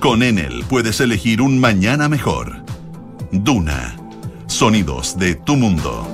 [0.00, 2.64] con Enel puedes elegir un mañana mejor.
[3.32, 3.96] Duna.
[4.46, 6.08] Sonidos de tu mundo.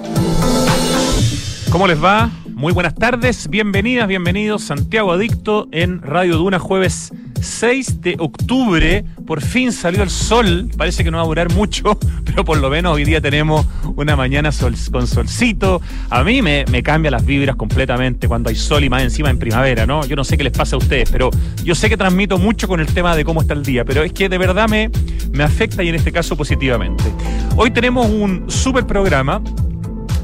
[1.70, 2.30] ¿Cómo les va?
[2.54, 4.62] Muy buenas tardes, bienvenidas, bienvenidos.
[4.62, 7.12] Santiago Adicto en Radio Duna, jueves
[7.44, 9.04] 6 de octubre.
[9.26, 10.70] Por fin salió el sol.
[10.76, 14.16] Parece que no va a durar mucho, pero por lo menos hoy día tenemos una
[14.16, 14.50] mañana
[14.90, 15.80] con solcito.
[16.10, 19.38] A mí me, me cambia las vibras completamente cuando hay sol y más encima en
[19.38, 20.04] primavera, ¿no?
[20.06, 21.30] Yo no sé qué les pasa a ustedes, pero
[21.62, 24.12] yo sé que transmito mucho con el tema de cómo está el día, pero es
[24.12, 24.90] que de verdad me,
[25.32, 27.04] me afecta y en este caso positivamente.
[27.56, 29.42] Hoy tenemos un super programa.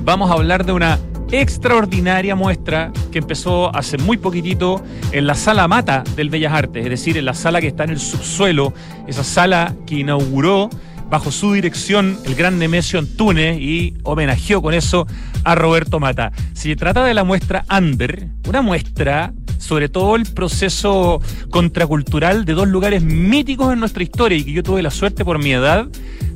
[0.04, 0.98] Vamos a hablar de una
[1.32, 6.90] extraordinaria muestra que empezó hace muy poquitito en la sala Mata del Bellas Artes, es
[6.90, 8.72] decir, en la sala que está en el subsuelo,
[9.06, 10.70] esa sala que inauguró
[11.10, 15.06] bajo su dirección el gran Nemesio Antunes y homenajeó con eso
[15.44, 16.32] a Roberto Mata.
[16.52, 22.68] Se trata de la muestra Under, una muestra sobre todo el proceso contracultural de dos
[22.68, 25.86] lugares míticos en nuestra historia y que yo tuve la suerte por mi edad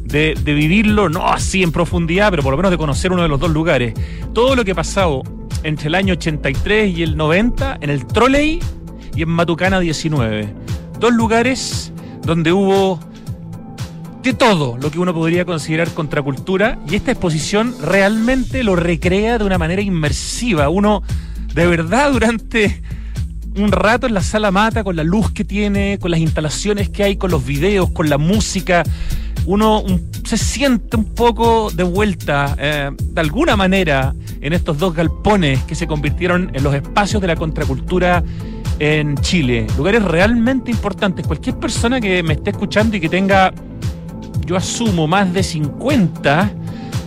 [0.05, 3.41] de, vivirlo, no así en profundidad, pero por lo menos de conocer uno de los
[3.41, 3.95] dos lugares.
[4.33, 5.23] Todo lo que ha pasado
[5.63, 8.61] entre el año 83 y el 90 en el Trolley
[9.17, 10.49] y en Matucana 19.
[11.01, 13.01] Dos lugares donde hubo
[14.25, 19.45] de todo lo que uno podría considerar contracultura y esta exposición realmente lo recrea de
[19.45, 20.71] una manera inmersiva.
[20.71, 21.03] Uno
[21.55, 22.83] de verdad durante
[23.57, 27.05] un rato en la sala mata con la luz que tiene, con las instalaciones que
[27.05, 28.83] hay, con los videos, con la música,
[29.47, 29.85] uno
[30.25, 35.75] se siente un poco de vuelta, eh, de alguna manera, en estos dos galpones que
[35.75, 38.25] se convirtieron en los espacios de la contracultura
[38.79, 39.67] en Chile.
[39.77, 41.27] Lugares realmente importantes.
[41.27, 43.53] Cualquier persona que me esté escuchando y que tenga,
[44.45, 46.53] yo asumo, más de 50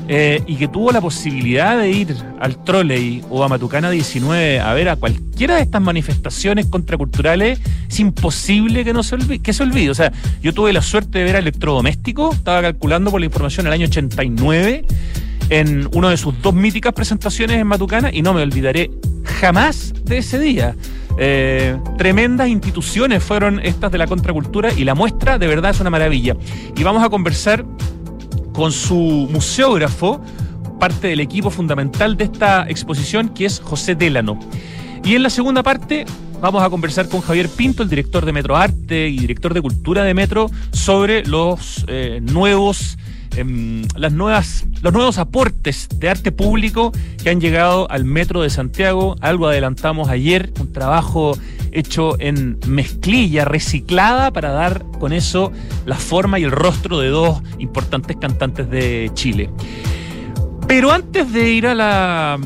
[0.10, 4.74] eh, y que tuvo la posibilidad de ir al Trolley o a Matucana 19 a
[4.74, 9.64] ver a cualquiera de estas manifestaciones contraculturales, es imposible que no se olvide, que se
[9.64, 9.90] olvide.
[9.90, 13.68] O sea, yo tuve la suerte de ver a Electrodoméstico, estaba calculando por la información
[13.68, 14.86] el año 89
[15.50, 18.92] en una de sus dos míticas presentaciones en Matucana y no me olvidaré
[19.26, 20.76] jamás de ese día.
[21.20, 25.90] Eh, tremendas instituciones fueron estas de la contracultura y la muestra de verdad es una
[25.90, 26.36] maravilla.
[26.76, 27.66] Y vamos a conversar
[28.54, 30.22] con su museógrafo,
[30.80, 34.40] parte del equipo fundamental de esta exposición, que es José Délano.
[35.04, 36.06] Y en la segunda parte
[36.42, 40.04] vamos a conversar con Javier Pinto, el director de Metro Arte y director de Cultura
[40.04, 42.98] de Metro, sobre los eh, nuevos
[43.36, 46.92] em, las nuevas, los nuevos aportes de arte público
[47.24, 49.16] que han llegado al Metro de Santiago.
[49.22, 51.38] Algo adelantamos ayer, un trabajo
[51.72, 55.52] hecho en mezclilla, reciclada, para dar con eso
[55.86, 59.50] la forma y el rostro de dos importantes cantantes de Chile.
[60.68, 62.40] Pero antes de ir a la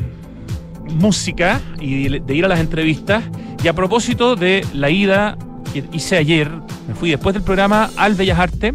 [0.89, 3.23] música y de ir a las entrevistas,
[3.63, 5.37] y a propósito de la ida
[5.71, 6.49] que hice ayer,
[6.87, 8.73] me fui después del programa al Bellas Artes.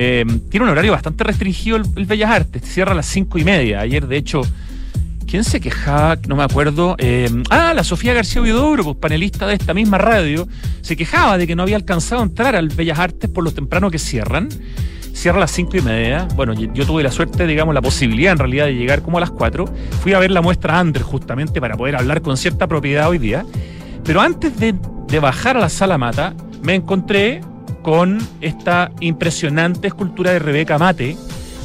[0.00, 3.42] Eh, tiene un horario bastante restringido el, el Bellas Artes, cierra a las cinco y
[3.44, 3.80] media.
[3.80, 4.42] Ayer, de hecho,
[5.28, 6.16] ¿Quién se quejaba?
[6.26, 6.96] No me acuerdo.
[6.98, 10.48] Eh, ah, la Sofía García Huidobro, pues, panelista de esta misma radio,
[10.80, 13.90] se quejaba de que no había alcanzado a entrar al Bellas Artes por lo temprano
[13.90, 14.48] que cierran.
[15.12, 16.26] Cierra a las cinco y media.
[16.34, 19.30] Bueno, yo, tuve la suerte, digamos, la posibilidad en realidad de llegar como a las
[19.30, 19.66] cuatro.
[20.00, 23.44] Fui a ver la muestra Ander justamente para poder hablar con cierta propiedad hoy día.
[24.04, 24.76] Pero antes de,
[25.08, 27.42] de bajar a la sala mata, me encontré
[27.88, 31.16] con esta impresionante escultura de Rebeca Mate,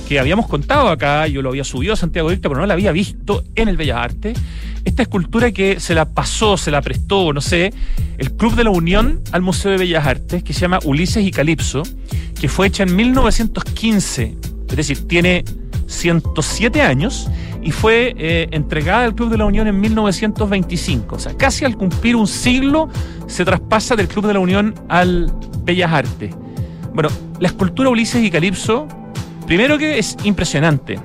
[0.07, 2.93] que habíamos contado acá, yo lo había subido a Santiago Dicta, pero no la había
[2.93, 4.39] visto en el Bellas Artes.
[4.85, 7.73] Esta escultura que se la pasó, se la prestó, no sé,
[8.17, 11.31] el Club de la Unión al Museo de Bellas Artes, que se llama Ulises y
[11.31, 11.83] Calipso,
[12.39, 14.37] que fue hecha en 1915,
[14.69, 15.43] es decir, tiene
[15.87, 17.29] 107 años
[17.61, 21.17] y fue eh, entregada al Club de la Unión en 1925.
[21.17, 22.87] O sea, casi al cumplir un siglo
[23.27, 26.33] se traspasa del Club de la Unión al Bellas Artes.
[26.93, 27.09] Bueno,
[27.39, 28.87] la escultura Ulises y Calipso
[29.45, 30.99] Primero que es impresionante.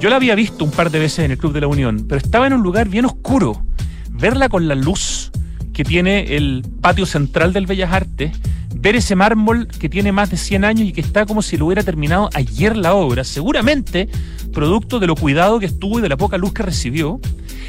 [0.00, 2.18] Yo la había visto un par de veces en el Club de la Unión, pero
[2.18, 3.62] estaba en un lugar bien oscuro.
[4.10, 5.30] Verla con la luz
[5.72, 8.32] que tiene el patio central del Bellas Artes,
[8.74, 11.66] ver ese mármol que tiene más de 100 años y que está como si lo
[11.66, 14.08] hubiera terminado ayer la obra, seguramente
[14.52, 17.20] producto de lo cuidado que estuvo y de la poca luz que recibió,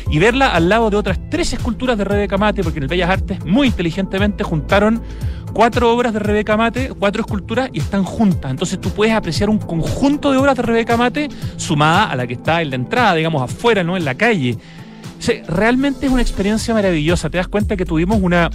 [0.10, 3.10] y verla al lado de otras tres esculturas de Rebeca Mate, porque en el Bellas
[3.10, 5.02] Artes muy inteligentemente juntaron
[5.54, 8.52] cuatro obras de Rebeca Mate, cuatro esculturas y están juntas.
[8.52, 12.34] Entonces tú puedes apreciar un conjunto de obras de Rebeca Mate sumada a la que
[12.34, 13.98] está en la entrada, digamos, afuera, ¿no?
[13.98, 14.58] En la calle.
[15.48, 17.30] realmente es una experiencia maravillosa.
[17.30, 18.50] Te das cuenta que tuvimos una,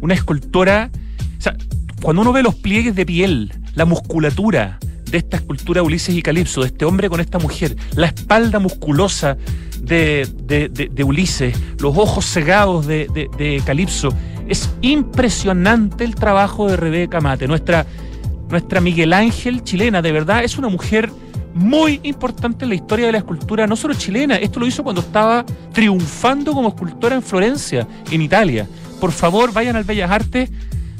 [0.00, 0.90] una escultora.
[1.38, 1.56] O sea,
[2.02, 4.78] cuando uno ve los pliegues de piel, la musculatura
[5.12, 9.36] de esta escultura Ulises y Calipso, de este hombre con esta mujer, la espalda musculosa
[9.78, 14.08] de, de Ulises, los ojos cegados de, Calipso,
[14.48, 17.86] es impresionante el trabajo de Rebeca Mate, nuestra
[18.48, 21.10] nuestra Miguel Ángel chilena, de verdad es una mujer
[21.54, 25.02] muy importante en la historia de la escultura, no solo chilena, esto lo hizo cuando
[25.02, 28.66] estaba triunfando como escultora en Florencia, en Italia.
[29.00, 30.50] Por favor, vayan al Bellas Artes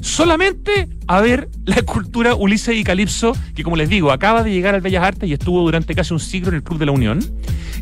[0.02, 4.75] solamente a ver la escultura Ulises y Calipso, que como les digo, acaba de llegar
[4.75, 7.20] al Bellas Artes y estuvo durante casi un siglo en el Club de la Unión.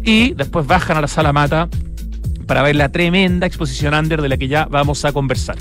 [0.05, 1.69] Y después bajan a la Sala Mata
[2.47, 5.57] para ver la tremenda exposición under de la que ya vamos a conversar.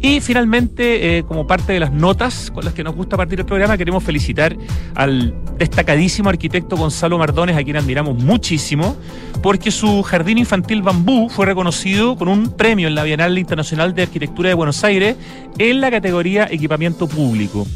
[0.00, 3.46] Y finalmente, eh, como parte de las notas con las que nos gusta partir el
[3.46, 4.56] programa, queremos felicitar
[4.94, 8.96] al destacadísimo arquitecto Gonzalo Mardones, a quien admiramos muchísimo,
[9.42, 14.02] porque su jardín infantil bambú fue reconocido con un premio en la Bienal Internacional de
[14.02, 15.16] Arquitectura de Buenos Aires
[15.58, 17.66] en la categoría Equipamiento Público.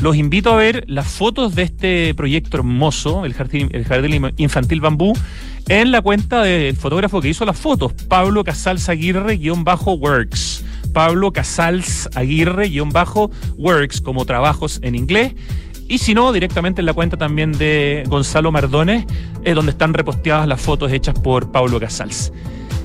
[0.00, 4.80] Los invito a ver las fotos de este proyecto hermoso, el jardín, el jardín infantil
[4.80, 5.12] bambú,
[5.68, 10.64] en la cuenta del fotógrafo que hizo las fotos, Pablo Casals Aguirre-Works.
[10.92, 15.34] Pablo Casals Aguirre-Works como trabajos en inglés.
[15.88, 19.06] Y si no, directamente en la cuenta también de Gonzalo Mardones,
[19.44, 22.32] es donde están reposteadas las fotos hechas por Pablo Casals.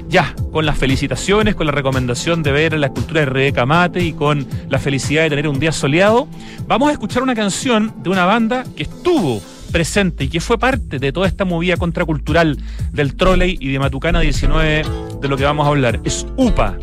[0.07, 4.13] Ya, con las felicitaciones, con la recomendación de ver la escultura de Rebeca Mate y
[4.13, 6.27] con la felicidad de tener un día soleado,
[6.67, 9.41] vamos a escuchar una canción de una banda que estuvo
[9.71, 12.59] presente y que fue parte de toda esta movida contracultural
[12.91, 14.83] del trolley y de Matucana 19
[15.19, 15.99] de lo que vamos a hablar.
[16.03, 16.77] Es UPA,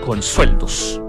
[0.00, 1.00] con sueldos.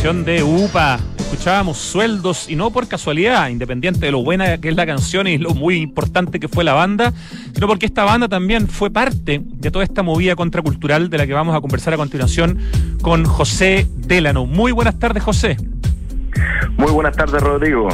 [0.00, 0.98] De UPA.
[1.18, 5.36] Escuchábamos sueldos y no por casualidad, independiente de lo buena que es la canción y
[5.36, 7.12] lo muy importante que fue la banda,
[7.52, 11.34] sino porque esta banda también fue parte de toda esta movida contracultural de la que
[11.34, 12.58] vamos a conversar a continuación
[13.02, 14.46] con José Delano.
[14.46, 15.58] Muy buenas tardes, José.
[16.78, 17.88] Muy buenas tardes, Rodrigo.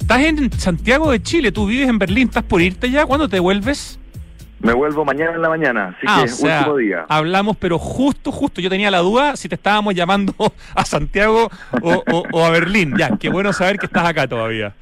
[0.00, 3.04] Estás en Santiago de Chile, tú vives en Berlín, ¿estás por irte ya?
[3.04, 3.98] ¿Cuándo te vuelves?
[4.60, 7.06] Me vuelvo mañana en la mañana, así ah, que último día.
[7.08, 8.60] Hablamos, pero justo, justo.
[8.60, 10.34] Yo tenía la duda si te estábamos llamando
[10.74, 11.48] a Santiago
[11.80, 12.94] o, a Berlín.
[12.98, 14.74] Ya, qué bueno saber que estás acá todavía.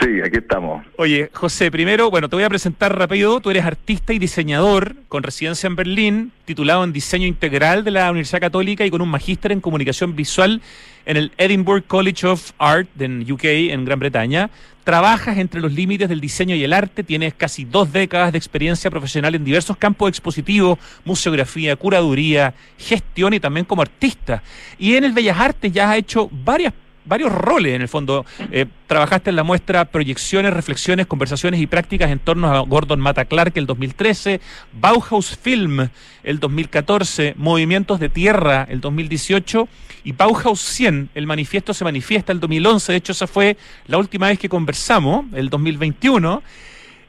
[0.00, 0.84] Sí, aquí estamos.
[0.96, 3.40] Oye, José, primero, bueno, te voy a presentar rápido.
[3.40, 8.10] Tú eres artista y diseñador con residencia en Berlín, titulado en diseño integral de la
[8.10, 10.62] Universidad Católica y con un magíster en comunicación visual
[11.04, 14.48] en el Edinburgh College of Art en UK, en Gran Bretaña.
[14.84, 18.90] Trabajas entre los límites del diseño y el arte, tienes casi dos décadas de experiencia
[18.90, 24.42] profesional en diversos campos expositivos, museografía, curaduría, gestión y también como artista.
[24.78, 26.72] Y en el Bellas Artes ya has hecho varias
[27.04, 28.24] varios roles en el fondo.
[28.50, 33.24] Eh, trabajaste en la muestra Proyecciones, Reflexiones, Conversaciones y Prácticas en torno a Gordon Mata
[33.24, 34.40] Clark el 2013,
[34.72, 35.88] Bauhaus Film
[36.22, 39.68] el 2014, Movimientos de Tierra el 2018
[40.04, 42.92] y Bauhaus 100, el manifiesto se manifiesta el 2011.
[42.92, 43.56] De hecho, esa fue
[43.86, 46.42] la última vez que conversamos, el 2021.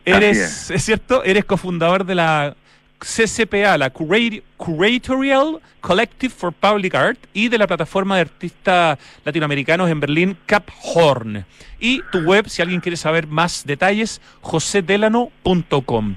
[0.06, 2.56] Eres, es cierto, eres cofundador de la
[3.00, 10.00] CCPA, la Curatorial Collective for Public Art, y de la plataforma de artistas latinoamericanos en
[10.00, 11.46] Berlín, Cap Horn.
[11.80, 16.16] Y tu web, si alguien quiere saber más detalles, josedelano.com.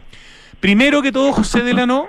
[0.60, 2.08] Primero que todo, José Delano,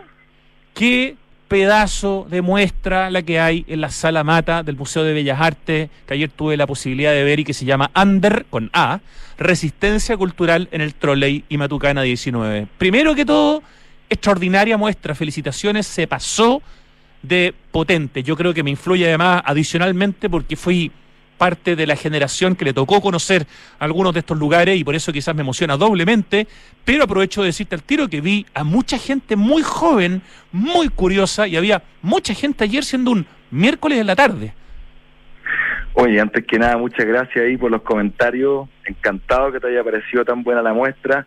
[0.74, 1.18] ¿qué
[1.50, 5.90] pedazo de muestra la que hay en la sala mata del Museo de Bellas Artes,
[6.06, 9.02] que ayer tuve la posibilidad de ver y que se llama Under, con A,
[9.38, 12.68] Resistencia Cultural en el Trolley y Matucana 19.
[12.78, 13.64] Primero que todo,
[14.10, 16.62] extraordinaria muestra, felicitaciones, se pasó
[17.22, 18.24] de potente.
[18.24, 20.92] Yo creo que me influye además adicionalmente porque fui
[21.38, 23.48] parte de la generación que le tocó conocer
[23.80, 26.48] algunos de estos lugares y por eso quizás me emociona doblemente,
[26.84, 31.48] pero aprovecho de decirte al tiro que vi a mucha gente muy joven, muy curiosa
[31.48, 34.54] y había mucha gente ayer siendo un miércoles en la tarde.
[35.94, 40.24] Oye, antes que nada, muchas gracias ahí por los comentarios, encantado que te haya parecido
[40.26, 41.26] tan buena la muestra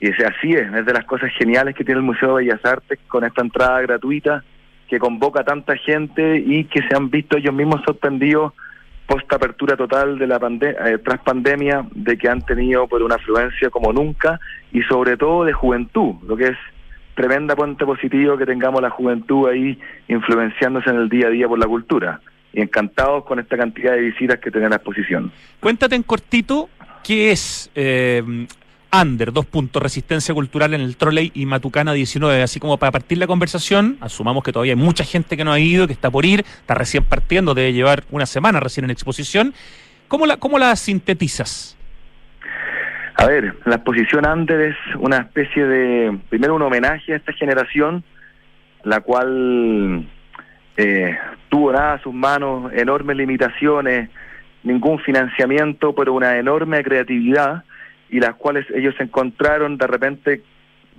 [0.00, 2.98] y así es, es de las cosas geniales que tiene el Museo de Bellas Artes
[3.06, 4.42] con esta entrada gratuita
[4.88, 8.52] que convoca a tanta gente y que se han visto ellos mismos sorprendidos
[9.06, 13.16] post apertura total de la pandemia, eh, tras pandemia, de que han tenido por una
[13.16, 14.38] afluencia como nunca
[14.72, 16.56] y sobre todo de juventud, lo que es
[17.14, 19.78] tremenda puente positivo que tengamos la juventud ahí
[20.08, 22.20] influenciándose en el día a día por la cultura.
[22.52, 25.30] Y encantados con esta cantidad de visitas que tiene la exposición.
[25.60, 26.68] Cuéntate en cortito
[27.04, 28.22] qué es eh,
[28.92, 32.42] Under, dos puntos, resistencia cultural en el Trolley y Matucana 19.
[32.42, 35.60] Así como para partir la conversación, asumamos que todavía hay mucha gente que no ha
[35.60, 39.54] ido, que está por ir, está recién partiendo, debe llevar una semana recién en exposición.
[40.08, 41.76] ¿Cómo la, cómo la sintetizas?
[43.14, 48.02] A ver, la exposición Under es una especie de, primero un homenaje a esta generación,
[48.82, 50.08] la cual
[50.76, 51.18] eh,
[51.48, 54.10] tuvo nada a sus manos, enormes limitaciones,
[54.62, 57.62] ningún financiamiento, pero una enorme creatividad
[58.10, 60.42] y las cuales ellos se encontraron de repente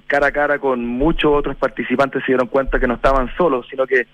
[0.07, 3.87] cara a cara con muchos otros participantes, se dieron cuenta que no estaban solos, sino
[3.87, 4.07] que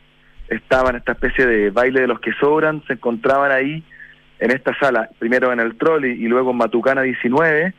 [0.48, 3.84] estaban esta especie de baile de los que sobran, se encontraban ahí
[4.40, 7.74] en esta sala, primero en el trolley y luego en Matucana 19,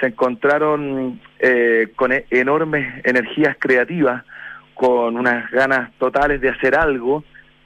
[0.00, 4.24] se encontraron eh, con e-, enormes energías creativas,
[4.74, 7.24] con unas ganas totales de hacer algo,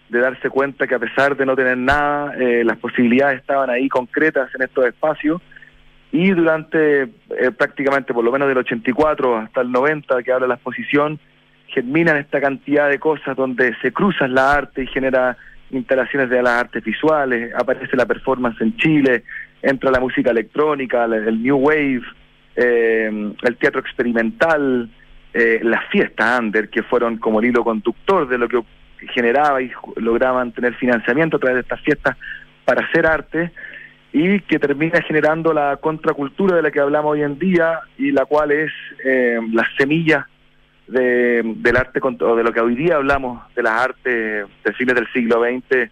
[0.08, 3.88] de darse cuenta que a pesar de no tener nada, eh, las posibilidades estaban ahí
[3.88, 5.42] concretas en estos espacios
[6.10, 7.10] y durante eh,
[7.56, 11.18] prácticamente por lo menos del 84 hasta el 90 que habla la exposición,
[11.68, 15.36] germinan esta cantidad de cosas donde se cruzan la arte y genera
[15.70, 19.24] instalaciones de las artes visuales, aparece la performance en Chile,
[19.60, 22.02] entra la música electrónica, el New Wave,
[22.56, 24.88] eh, el teatro experimental,
[25.34, 28.62] eh, las fiestas under, que fueron como el hilo conductor de lo que
[29.12, 32.16] generaba y lograban tener financiamiento a través de estas fiestas
[32.64, 33.52] para hacer arte
[34.12, 38.24] y que termina generando la contracultura de la que hablamos hoy en día y la
[38.24, 38.72] cual es
[39.04, 40.24] eh, las semillas
[40.86, 44.94] de, del arte o de lo que hoy día hablamos de las artes de fines
[44.94, 45.90] del siglo XX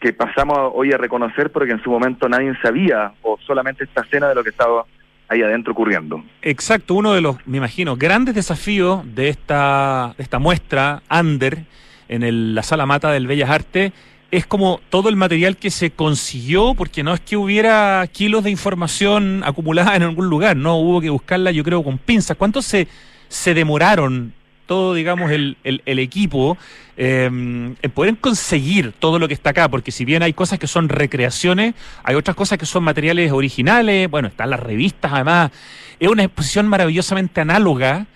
[0.00, 4.28] que pasamos hoy a reconocer porque en su momento nadie sabía o solamente esta escena
[4.28, 4.84] de lo que estaba
[5.28, 6.22] ahí adentro ocurriendo.
[6.42, 11.64] Exacto, uno de los, me imagino, grandes desafíos de esta, esta muestra, Under,
[12.08, 13.92] en la sala mata del Bellas Artes,
[14.36, 18.50] es como todo el material que se consiguió, porque no es que hubiera kilos de
[18.50, 22.36] información acumulada en algún lugar, no, hubo que buscarla yo creo con pinzas.
[22.36, 22.86] ¿Cuánto se,
[23.28, 24.34] se demoraron
[24.66, 26.58] todo, digamos, el, el, equipo
[26.98, 30.66] eh, en poder conseguir todo lo que está acá, porque si bien hay cosas que
[30.66, 35.50] son recreaciones, hay otras cosas que son materiales originales, bueno, están las revistas además,
[35.98, 38.06] es una exposición maravillosamente análoga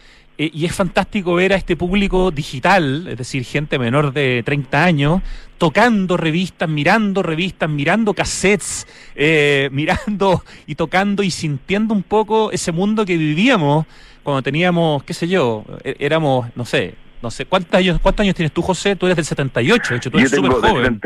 [0.40, 4.82] eh, y es fantástico ver a este público digital, es decir, gente menor de 30
[4.82, 5.23] años,
[5.59, 12.73] tocando revistas, mirando revistas, mirando cassettes, eh, mirando y tocando y sintiendo un poco ese
[12.73, 13.85] mundo que vivíamos
[14.23, 18.34] cuando teníamos, qué sé yo, e-, éramos, no sé, no sé, ¿cuántos años, ¿cuántos años
[18.34, 18.96] tienes tú, José?
[18.96, 21.00] Tú eres del 78, de hecho, tú eres súper joven.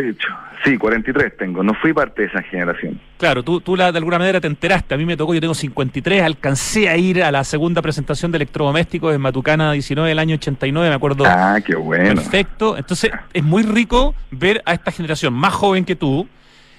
[0.64, 2.98] Sí, 43 tengo, no fui parte de esa generación.
[3.18, 5.54] Claro, tú, tú la, de alguna manera te enteraste, a mí me tocó, yo tengo
[5.54, 10.36] 53, alcancé a ir a la segunda presentación de electrodomésticos en Matucana 19 del año
[10.36, 11.24] 89, me acuerdo.
[11.26, 12.14] Ah, qué bueno.
[12.14, 16.28] Perfecto, entonces es muy rico ver a esta generación más joven que tú,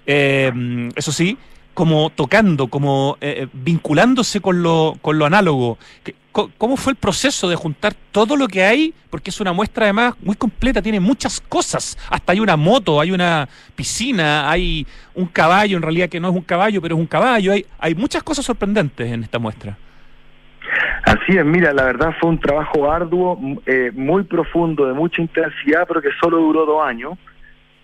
[0.08, 1.38] eh, eso sí,
[1.76, 5.78] como tocando, como eh, eh, vinculándose con lo, con lo análogo.
[6.58, 8.94] ¿Cómo fue el proceso de juntar todo lo que hay?
[9.10, 11.98] Porque es una muestra además muy completa, tiene muchas cosas.
[12.10, 16.36] Hasta hay una moto, hay una piscina, hay un caballo, en realidad que no es
[16.36, 17.54] un caballo, pero es un caballo.
[17.54, 19.78] Hay, hay muchas cosas sorprendentes en esta muestra.
[21.06, 25.86] Así es, mira, la verdad fue un trabajo arduo, eh, muy profundo, de mucha intensidad,
[25.88, 27.14] pero que solo duró dos años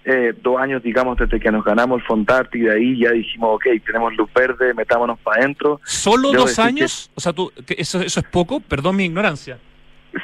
[0.04, 3.56] eh, dos años, digamos, desde que nos ganamos el Fontart y de ahí ya dijimos,
[3.56, 5.80] ok, tenemos luz verde, metámonos para adentro.
[5.84, 7.12] ¿Solo dos años?
[7.16, 8.60] O sea, tú, eso, ¿eso es poco?
[8.60, 9.60] Perdón mi ignorancia.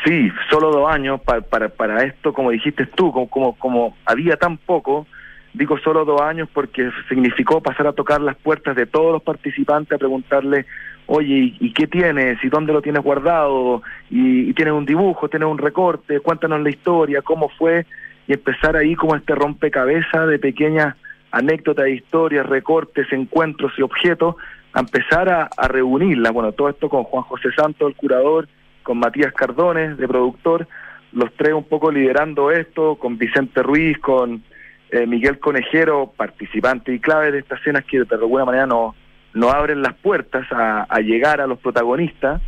[0.03, 4.36] Sí, solo dos años para, para, para esto, como dijiste tú, como, como, como había
[4.36, 5.07] tan poco,
[5.53, 9.94] digo solo dos años porque significó pasar a tocar las puertas de todos los participantes
[9.94, 10.66] a preguntarle,
[11.05, 12.44] oye, ¿y qué tienes?
[12.44, 13.81] ¿Y dónde lo tienes guardado?
[14.09, 15.29] ¿Y, y tienes un dibujo?
[15.29, 16.20] ¿Tienes un recorte?
[16.20, 17.85] Cuéntanos la historia, ¿cómo fue?
[18.27, 20.96] Y empezar ahí como este rompecabezas de pequeñas
[21.31, 24.35] anécdotas, historias, recortes, encuentros y objetos,
[24.74, 26.31] a empezar a, a reunirla.
[26.31, 28.48] Bueno, todo esto con Juan José Santos, el curador,
[28.83, 30.68] con Matías Cardones, de productor,
[31.13, 34.44] los tres un poco liderando esto, con Vicente Ruiz, con
[34.92, 38.96] eh, Miguel Conejero, participante y clave de estas escenas que de alguna manera nos
[39.33, 42.42] no abren las puertas a llegar a los protagonistas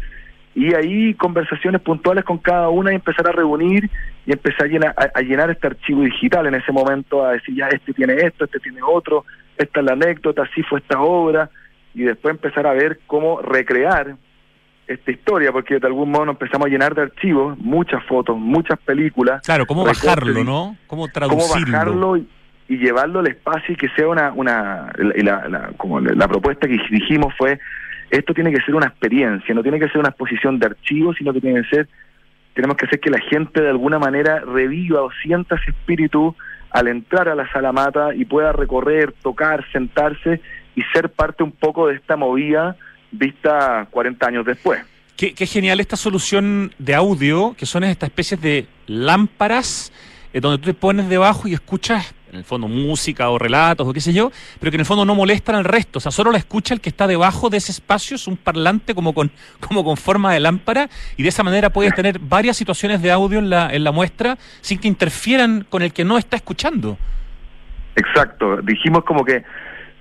[0.55, 3.89] y ahí conversaciones puntuales con cada una y empezar a reunir
[4.25, 7.67] y empezar a llenar, a, llenar este archivo digital en ese momento, a decir ya
[7.67, 9.25] este tiene esto, este tiene otro,
[9.57, 11.49] esta es la anécdota, así fue esta obra,
[11.93, 14.15] y después empezar a ver cómo recrear
[14.87, 18.79] esta historia, porque de algún modo nos empezamos a llenar de archivos, muchas fotos, muchas
[18.79, 19.41] películas.
[19.43, 20.77] Claro, cómo bajarlo, ¿no?
[20.87, 21.47] Cómo traducirlo.
[21.53, 22.27] Cómo bajarlo y,
[22.67, 27.59] llevarlo al espacio y que sea una, una la, como la propuesta que dijimos fue
[28.09, 31.33] esto tiene que ser una experiencia, no tiene que ser una exposición de archivos, sino
[31.33, 31.87] que tiene que ser,
[32.53, 36.35] tenemos que hacer que la gente de alguna manera reviva o sienta ese espíritu
[36.71, 40.41] al entrar a la sala mata y pueda recorrer, tocar, sentarse
[40.75, 42.75] y ser parte un poco de esta movida
[43.11, 44.81] vista 40 años después.
[45.15, 49.91] Qué, genial esta solución de audio, que son estas especies de lámparas
[50.31, 53.93] eh, donde tú te pones debajo y escuchas en el fondo música o relatos o
[53.93, 56.31] qué sé yo, pero que en el fondo no molestan al resto, o sea, solo
[56.31, 59.83] la escucha el que está debajo de ese espacio, es un parlante como con, como
[59.83, 63.49] con forma de lámpara, y de esa manera puedes tener varias situaciones de audio en
[63.49, 66.97] la, en la muestra sin que interfieran con el que no está escuchando.
[67.95, 69.43] Exacto, dijimos como que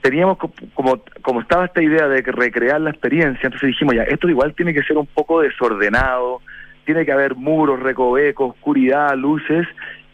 [0.01, 0.39] teníamos
[0.75, 4.73] como, como estaba esta idea de recrear la experiencia, entonces dijimos ya, esto igual tiene
[4.73, 6.41] que ser un poco desordenado,
[6.85, 9.67] tiene que haber muros, recovecos, oscuridad, luces,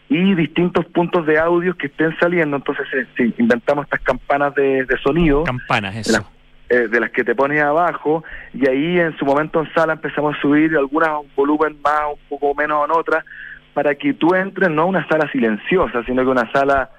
[0.09, 2.57] y distintos puntos de audio que estén saliendo.
[2.57, 5.43] Entonces eh, inventamos estas campanas de, sonido.
[5.43, 6.11] Campanas, eso.
[6.11, 6.27] De las,
[6.69, 10.35] eh, de las que te pones abajo y ahí en su momento en sala empezamos
[10.35, 13.25] a subir algunas un volumen más, un poco menos en otras,
[13.73, 16.89] para que tú entres no a una sala silenciosa, sino que una sala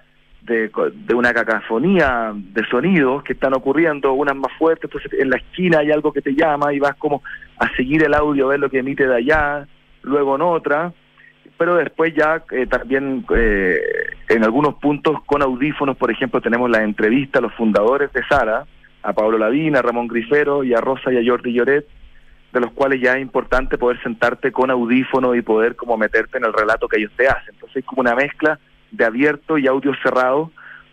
[0.43, 5.39] de, de una cacofonía de sonidos que están ocurriendo, unas más fuertes, entonces en la
[5.39, 7.23] esquina hay algo que te llama y vas como
[7.59, 9.67] a seguir el audio, a ver lo que emite de allá,
[10.03, 10.93] luego en otra,
[11.59, 13.81] pero después ya eh, también eh,
[14.29, 18.67] en algunos puntos con audífonos, por ejemplo, tenemos la entrevista a los fundadores de Sara,
[19.03, 21.87] a Pablo Ladina, a Ramón Grifero y a Rosa y a Jordi Lloret,
[22.53, 26.45] de los cuales ya es importante poder sentarte con audífono y poder como meterte en
[26.45, 27.55] el relato que ellos te hacen.
[27.55, 28.59] Entonces es como una mezcla
[28.91, 30.51] de abierto y audio cerrado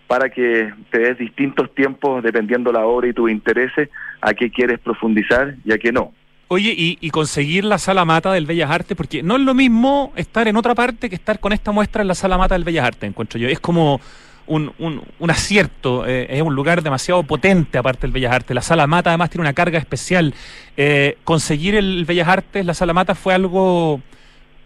[0.07, 3.89] para que te des distintos tiempos dependiendo la obra y tus intereses
[4.21, 6.13] a qué quieres profundizar y a qué no.
[6.53, 10.47] Oye, y, conseguir la sala mata del Bellas Artes, porque no es lo mismo estar
[10.47, 13.09] en otra parte que estar con esta muestra en la sala mata del Bellas Artes,
[13.09, 13.49] encuentro yo.
[13.49, 13.99] Es como
[14.45, 18.53] un, un, acierto, eh, es un lugar demasiado potente aparte del Bellas Artes.
[18.53, 20.35] La sala mata además tiene una carga especial.
[20.77, 23.99] Eh, conseguir el Bellas Artes, la sala mata, fue algo...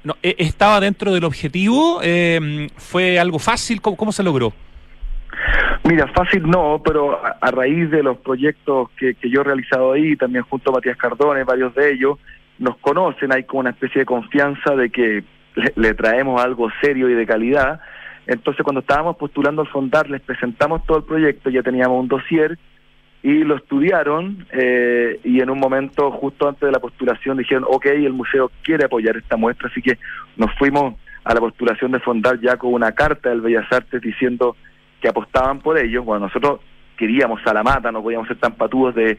[0.03, 2.01] No, e, ¿Estaba dentro del objetivo?
[2.03, 3.81] Eh, ¿Fue algo fácil?
[3.81, 4.51] ¿Cómo se logró?
[5.83, 10.43] Mira, fácil no, pero a, raíz de los proyectos que, yo he realizado ahí, también
[10.43, 12.19] junto a Matías Cardones, varios de ellos,
[12.59, 15.23] nos conocen, hay como una especie de confianza de que
[15.75, 17.79] le, traemos algo serio y de calidad.
[18.25, 22.57] Entonces, cuando estábamos postulando al Fondar, les presentamos todo el proyecto, ya teníamos un dossier
[23.23, 27.85] y lo estudiaron eh, y en un momento, justo antes de la postulación, dijeron, ok,
[27.87, 29.97] el museo quiere apoyar esta muestra, así que
[30.35, 34.55] nos fuimos a la postulación de Fondar ya con una carta del Bellas Artes diciendo
[35.01, 36.03] que apostaban por ellos.
[36.05, 36.59] Bueno, nosotros
[36.97, 39.17] queríamos Salamata, no podíamos ser tan patudos de,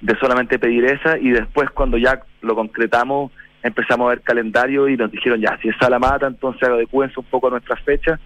[0.00, 3.30] de solamente pedir esa y después cuando ya lo concretamos
[3.62, 7.46] empezamos a ver calendario y nos dijeron ya, si es Salamata, entonces adecúense un poco
[7.46, 8.18] a nuestras fechas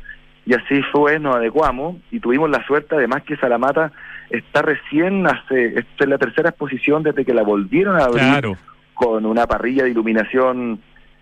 [0.47, 3.93] y así fue, nos adecuamos y tuvimos la suerte además que Salamata
[4.31, 8.57] está recién hace, esta es la tercera exposición desde que la volvieron a abrir
[8.95, 10.81] con una parrilla de iluminación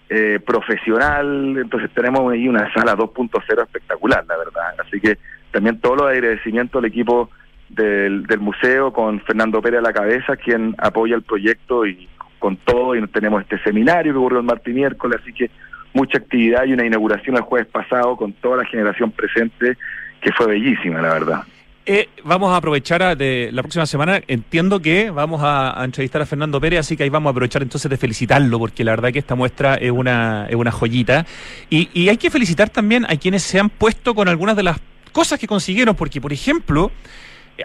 [0.09, 4.75] eh, profesional, entonces tenemos ahí una sala 2.0 espectacular, la verdad.
[4.79, 5.19] Así que
[5.55, 7.31] también todo los agradecimientos al equipo
[7.69, 12.09] del, del museo con Fernando Pérez a la cabeza, quien apoya el proyecto y
[12.41, 15.53] con todo, y tenemos este seminario que ocurrió el martes miércoles, así que
[15.93, 19.79] mucha actividad y una inauguración el jueves pasado con toda la generación presente,
[20.21, 21.45] que fue bellísima, la verdad.
[21.87, 24.21] Eh, vamos a aprovechar de la próxima semana.
[24.27, 27.89] Entiendo que vamos a, entrevistar a Fernando Pérez, así que ahí vamos a aprovechar entonces
[27.89, 31.25] de felicitarlo, porque la verdad que esta muestra es una, es una joyita.
[31.71, 34.81] Y, y hay que felicitar también a quienes se han puesto con algunas de las
[35.15, 36.91] cosas que consiguieron, porque por ejemplo,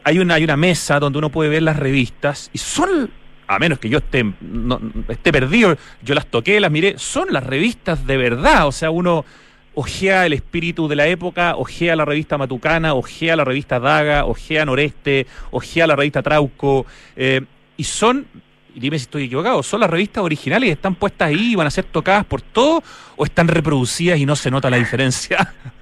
[0.03, 3.11] hay una, hay una mesa donde uno puede ver las revistas y son
[3.47, 7.43] a menos que yo esté, no, esté perdido, yo las toqué, las miré, son las
[7.43, 9.25] revistas de verdad, o sea, uno
[9.73, 14.65] ojea el espíritu de la época, ojea la revista Matucana, ojea la revista Daga, ojea
[14.65, 16.85] Noreste, ojea la revista Trauco,
[17.15, 17.41] eh,
[17.75, 18.27] y son,
[18.75, 21.85] dime si estoy equivocado, son las revistas originales y están puestas ahí van a ser
[21.85, 22.83] tocadas por todo,
[23.15, 25.55] o están reproducidas y no se nota la diferencia.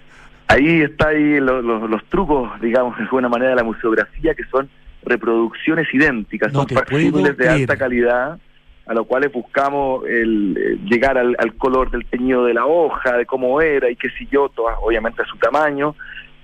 [0.47, 4.69] Ahí está ahí los trucos, digamos, de alguna manera de la museografía, que son
[5.03, 8.39] reproducciones idénticas, son facsímiles de alta calidad
[8.87, 13.25] a los cuales buscamos el, eh, llegar al, color del teñido de la hoja, de
[13.25, 14.49] cómo era y qué sé yo,
[14.81, 15.93] obviamente a su tamaño,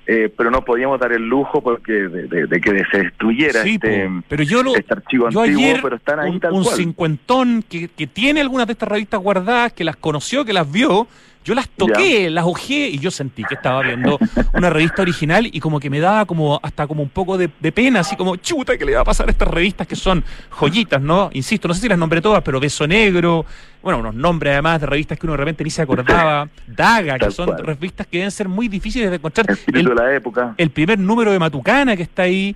[0.05, 4.61] eh, pero no podíamos dar el lujo porque de, que se destruyera este, pero yo
[4.75, 8.73] este archivo antiguo, pero están ahí un, tal un cincuentón que, que tiene algunas de
[8.73, 11.07] estas revistas guardadas, que las conoció, que las vio,
[11.43, 14.17] yo las toqué, las ojeé y yo sentí que estaba viendo
[14.53, 18.01] una revista original y como que me daba como hasta como un poco de, pena,
[18.01, 21.29] así como chuta que le va a pasar a estas revistas que son joyitas, ¿no?
[21.33, 23.45] Insisto, no sé si las nombré todas, pero Beso Negro,
[23.83, 27.29] bueno, unos nombres además de revistas que uno de repente ni se acordaba, Daga, que
[27.31, 29.45] son revistas que deben ser muy difíciles de encontrar.
[29.73, 30.55] El, de la época.
[30.57, 32.55] El primer número de Matucana que está ahí.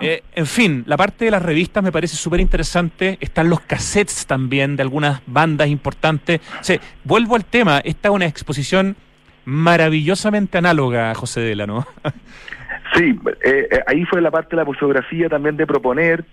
[0.00, 3.18] Eh, en fin, la parte de las revistas me parece súper interesante.
[3.20, 6.40] Están los cassettes también de algunas bandas importantes.
[6.60, 6.72] O
[7.04, 8.96] vuelvo al tema, esta es una exposición
[9.44, 11.86] maravillosamente análoga, José Dela, ¿no?
[12.94, 16.24] sí, eh, eh, ahí fue la parte de la fotografía también de proponer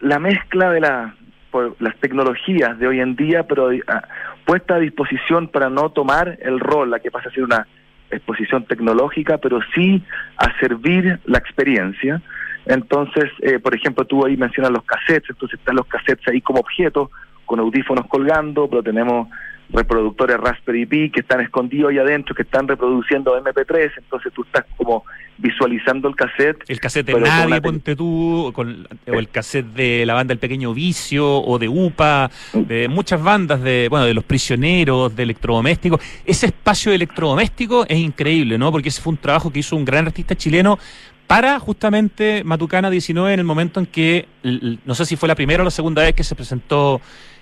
[0.00, 1.14] la mezcla de la
[1.54, 4.02] por las tecnologías de hoy en día, pero ah,
[4.44, 7.64] puesta a disposición para no tomar el rol, la que pasa a ser una
[8.10, 10.02] exposición tecnológica, pero sí
[10.36, 12.20] a servir la experiencia.
[12.66, 16.58] Entonces, eh, por ejemplo, tú ahí mencionas los cassettes, entonces están los cassettes ahí como
[16.58, 17.10] objetos,
[17.44, 19.28] con audífonos colgando, pero tenemos
[19.70, 24.64] reproductores Raspberry Pi que están escondidos ahí adentro, que están reproduciendo MP3, entonces tú estás
[24.76, 25.04] como
[25.36, 26.62] visualizando el cassette.
[26.68, 28.62] El cassette de Nadie, ponte tú, o
[29.18, 33.88] el cassette de la banda El Pequeño Vicio, o de UPA, de muchas bandas, de
[33.88, 36.00] bueno de Los Prisioneros, de Electrodomésticos.
[36.24, 38.70] Ese espacio de electrodoméstico es increíble, ¿no?
[38.70, 40.78] Porque ese fue un trabajo que hizo un gran artista chileno
[41.26, 44.28] para justamente Matucana 19 en el momento en que,
[44.84, 47.00] no sé si fue la primera o la segunda vez que se presentó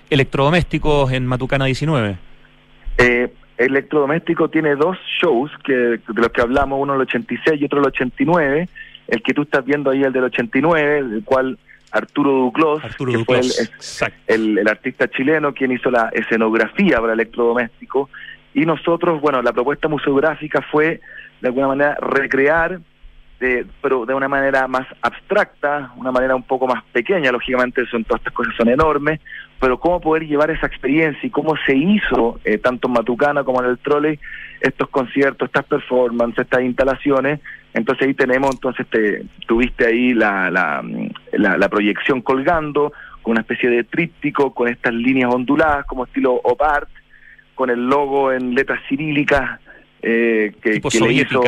[0.09, 2.17] electrodomésticos en Matucana 19?
[2.97, 7.79] Eh, electrodoméstico tiene dos shows que de los que hablamos, uno el 86 y otro
[7.79, 8.69] el 89.
[9.07, 11.57] El que tú estás viendo ahí, el del 89, el cual
[11.91, 13.41] Arturo Duclos, que fue
[14.27, 18.09] el, el, artista chileno quien hizo la escenografía para electrodoméstico.
[18.53, 21.01] Y nosotros, bueno, la propuesta museográfica fue
[21.41, 22.79] de alguna manera recrear
[23.81, 28.21] pero de una manera más abstracta, una manera un poco más pequeña, lógicamente son, todas
[28.21, 29.19] estas cosas son enormes,
[29.59, 33.63] pero cómo poder llevar esa experiencia y cómo se hizo, eh, tanto en Matucana como
[33.63, 34.19] en el Trolley,
[34.61, 37.39] estos conciertos, estas performances, estas instalaciones,
[37.73, 40.83] entonces ahí tenemos, entonces te, tuviste ahí la, la,
[41.31, 46.89] la, proyección colgando, con una especie de tríptico, con estas líneas onduladas como estilo opart,
[47.55, 49.59] con el logo en letras cirílicas
[50.01, 51.41] eh, que, que le hizo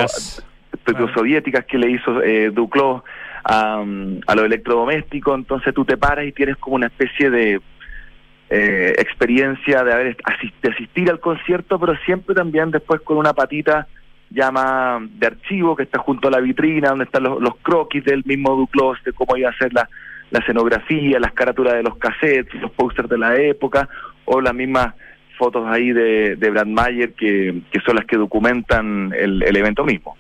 [1.14, 3.04] soviéticas que le hizo eh, Duclos
[3.44, 3.84] a,
[4.28, 7.62] a lo electrodoméstico, entonces tú te paras y tienes como una especie de
[8.50, 10.18] eh, experiencia de haber
[10.62, 13.88] de asistir al concierto, pero siempre también después con una patita
[14.30, 18.56] llama de archivo que está junto a la vitrina, donde están los, croquis del mismo
[18.56, 19.90] Duclos, de cómo iba a ser la,
[20.30, 23.90] la escenografía, las carátulas de los cassettes, los pósters de la época,
[24.26, 24.94] o las mismas
[25.38, 29.84] fotos ahí de, de Brad Mayer que, que son las que documentan el, el evento
[29.84, 30.16] mismo.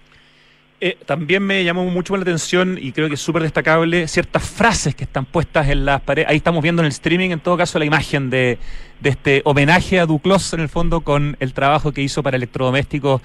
[0.81, 4.93] Eh, también me llamó mucho la atención y creo que es súper destacable ciertas frases
[4.93, 6.29] que están puestas en las paredes.
[6.29, 8.57] Ahí estamos viendo en el streaming, en todo caso, la imagen de,
[8.99, 13.21] de este homenaje a Duclos, en el fondo, con el trabajo que hizo para electrodomésticos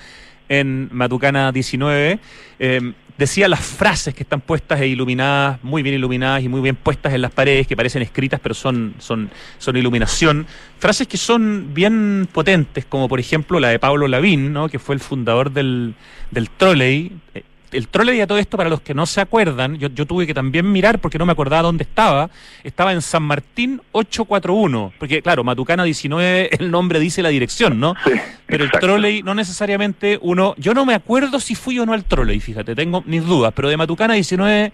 [0.50, 2.18] en Matucana 19.
[2.58, 6.74] Eh, decía las frases que están puestas e iluminadas, muy bien iluminadas y muy bien
[6.74, 10.46] puestas en las paredes, que parecen escritas, pero son, son, son iluminación.
[10.78, 14.68] Frases que son bien potentes, como por ejemplo la de Pablo Lavín, ¿no?
[14.68, 15.94] que fue el fundador del,
[16.30, 19.88] del trolley, eh, el trolley a todo esto, para los que no se acuerdan, yo,
[19.88, 22.30] yo, tuve que también mirar porque no me acordaba dónde estaba.
[22.64, 24.92] Estaba en San Martín 841.
[24.98, 27.94] Porque, claro, Matucana 19, el nombre dice la dirección, ¿no?
[28.04, 28.12] Sí,
[28.46, 28.86] pero exacto.
[28.86, 30.54] el trolley no necesariamente uno.
[30.58, 33.52] Yo no me acuerdo si fui o no al trolley, fíjate, tengo mis dudas.
[33.54, 34.72] Pero de Matucana 19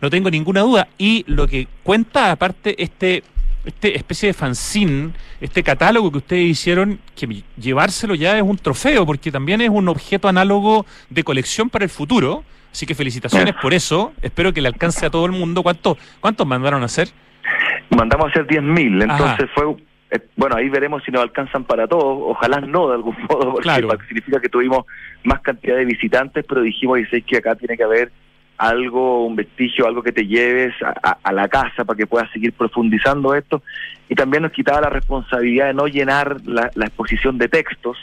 [0.00, 0.88] no tengo ninguna duda.
[0.98, 3.22] Y lo que cuenta, aparte, este
[3.68, 9.04] este especie de fanzine, este catálogo que ustedes hicieron, que llevárselo ya es un trofeo,
[9.04, 12.44] porque también es un objeto análogo de colección para el futuro.
[12.72, 14.12] Así que felicitaciones por eso.
[14.22, 15.62] Espero que le alcance a todo el mundo.
[15.62, 17.08] ¿Cuántos cuántos mandaron a hacer?
[17.90, 19.52] Mandamos a hacer 10.000, entonces Ajá.
[19.54, 19.76] fue...
[20.10, 22.18] Eh, bueno, ahí veremos si nos alcanzan para todos.
[22.30, 23.90] Ojalá no, de algún modo, porque claro.
[24.06, 24.86] significa que tuvimos
[25.24, 28.10] más cantidad de visitantes, pero dijimos, y que acá tiene que haber
[28.58, 33.34] algo, un vestigio, algo que te lleves a, la casa para que puedas seguir profundizando
[33.34, 33.62] esto.
[34.08, 37.96] Y también nos quitaba la responsabilidad de no llenar la, exposición de textos,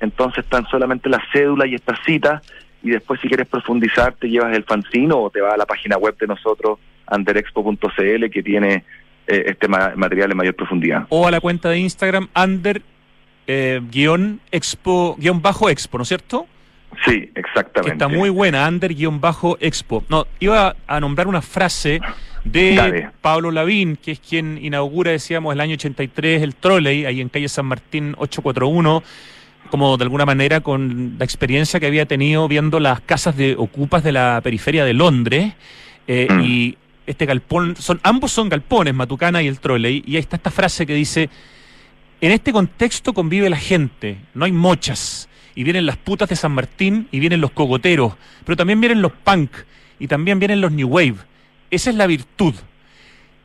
[0.00, 2.42] entonces están solamente las cédulas y estas citas,
[2.82, 5.96] y después si quieres profundizar te llevas el fanzino o te vas a la página
[5.96, 8.84] web de nosotros, anderexpo.cl, que tiene
[9.26, 11.06] eh, este ma material en mayor profundidad.
[11.08, 12.82] O a la cuenta de Instagram, under
[13.46, 14.40] eh, guion
[15.18, 16.46] guion bajo expo, ¿no es cierto?
[17.04, 17.82] Sí, exactamente.
[17.82, 20.04] Que está muy buena, under-expo.
[20.08, 22.00] No, iba a nombrar una frase
[22.44, 23.10] de Dale.
[23.20, 27.48] Pablo Lavín, que es quien inaugura, decíamos, el año 83 el trolley, ahí en calle
[27.48, 29.02] San Martín 841,
[29.70, 34.04] como de alguna manera con la experiencia que había tenido viendo las casas de ocupas
[34.04, 35.54] de la periferia de Londres.
[36.06, 36.40] Eh, mm.
[36.40, 40.50] Y este galpón, son, ambos son galpones, Matucana y el trolley, y ahí está esta
[40.50, 41.28] frase que dice,
[42.20, 46.52] en este contexto convive la gente, no hay mochas y vienen las putas de San
[46.52, 48.14] Martín y vienen los cogoteros,
[48.44, 49.50] pero también vienen los punk
[49.98, 51.16] y también vienen los new wave.
[51.70, 52.54] Esa es la virtud.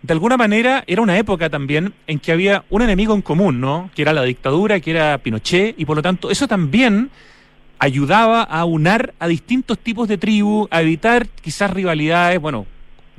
[0.02, 3.90] De alguna manera era una época también en que había un enemigo en común, ¿no?
[3.94, 7.10] Que era la dictadura, que era Pinochet, y por lo tanto eso también
[7.80, 12.66] ayudaba a unar a distintos tipos de tribus, a evitar quizás rivalidades, bueno,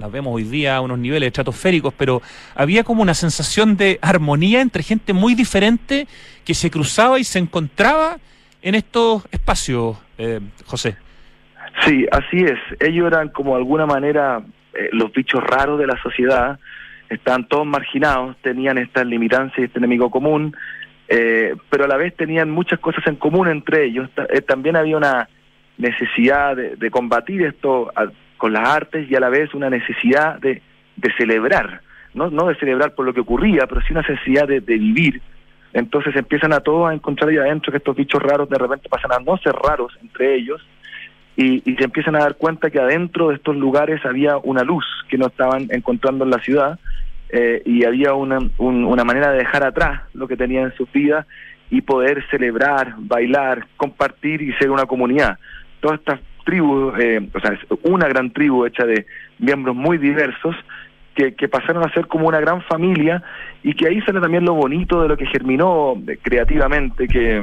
[0.01, 2.23] las vemos hoy día a unos niveles estratosféricos, pero
[2.55, 6.09] había como una sensación de armonía entre gente muy diferente
[6.45, 8.19] que se cruzaba y se encontraba
[8.63, 10.97] en estos espacios, eh, José.
[11.85, 12.59] Sí, así es.
[12.81, 14.43] Ellos eran como de alguna manera
[14.75, 16.59] eh, los bichos raros de la sociedad,
[17.09, 20.55] estaban todos marginados, tenían esta limitancia y este enemigo común,
[21.09, 24.09] eh, pero a la vez tenían muchas cosas en común entre ellos.
[24.29, 25.29] Eh, también había una
[25.77, 27.91] necesidad de, combatir esto
[28.37, 30.63] con las artes y a la vez una necesidad de,
[31.17, 31.81] celebrar,
[32.13, 32.29] ¿no?
[32.31, 35.23] no de celebrar por lo que ocurría, pero sí una necesidad de vivir
[35.73, 39.13] entonces empiezan a todos a encontrar ahí adentro que estos bichos raros de repente pasan
[39.13, 40.61] a no ser raros entre ellos
[41.37, 45.17] y, se empiezan a dar cuenta que adentro de estos lugares había una luz que
[45.17, 46.79] no estaban encontrando en la ciudad
[47.31, 50.91] eh, y había una, un, una manera de dejar atrás lo que tenían en sus
[50.93, 51.27] vidas
[51.71, 55.39] y poder celebrar, bailar, compartir y ser una comunidad.
[55.81, 59.07] Todas estas tribus, eh, o sea, una gran tribu hecha de
[59.39, 60.57] miembros muy diversos,
[61.29, 63.23] que, pasaron a ser como una gran familia
[63.63, 67.43] y que ahí sale también lo bonito de lo que germinó creativamente, que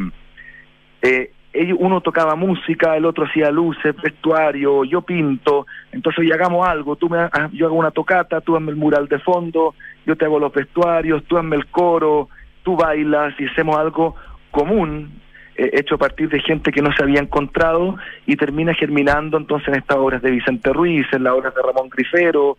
[1.01, 1.31] eh,
[1.77, 7.17] uno tocaba música, el otro hacía luces, vestuario, yo pinto, entonces hagamos algo, tú me,
[7.53, 9.73] yo hago una tocata, tú hazme el mural de fondo,
[10.05, 12.29] yo te hago los vestuarios, tú hazme el coro,
[12.63, 14.15] tú bailas y hacemos algo
[14.51, 15.19] común,
[15.55, 19.69] eh, hecho a partir de gente que no se había encontrado y termina germinando entonces
[19.69, 22.57] en estas obras de Vicente Ruiz, en las obras de Ramón Grifero,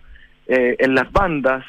[0.49, 1.65] eh, en las bandas,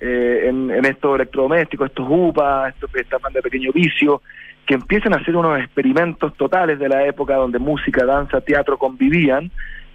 [0.00, 4.20] eh, en, en, estos electrodomésticos, estos UPA, estos, estas bandas de pequeño vicio,
[4.66, 9.50] que empiezan a hacer unos experimentos totales de la época donde música, danza, teatro convivían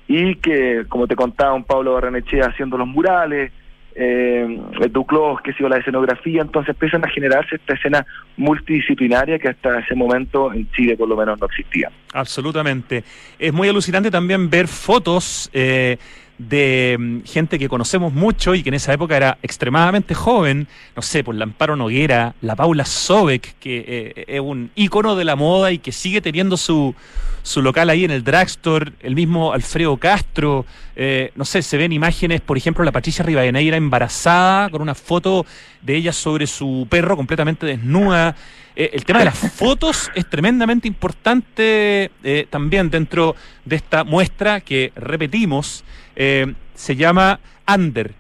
[0.08, 3.52] y que, como te contaba un Pablo Barrenechea haciendo los murales,
[3.96, 4.60] eh,
[4.92, 8.06] Duclos, que ha sido la escenografía, entonces empiezan a generarse esta escena
[8.38, 11.92] multidisciplinaria que hasta ese momento en Chile por lo menos no existía.
[12.14, 13.04] Absolutamente.
[13.38, 15.98] Es muy alucinante también ver fotos eh,
[16.40, 21.02] de mm, gente que conocemos mucho y que en esa época era extremadamente joven, no
[21.02, 25.36] sé, por la Amparo Noguera, la Paula Sobek, que eh, es un ícono de la
[25.36, 26.96] moda y que sigue teniendo su,
[27.44, 31.92] su local ahí en el drugstore, el mismo Alfredo Castro, eh, no sé, se ven
[31.92, 35.46] imágenes, por ejemplo, la Patricia Rivadeneira embarazada con una foto
[35.82, 38.36] de ella sobre su perro completamente desnuda.
[38.80, 44.62] Eh, el tema de las fotos es tremendamente importante eh, también dentro de esta muestra
[44.62, 45.84] que repetimos,
[46.16, 48.14] se llama Under,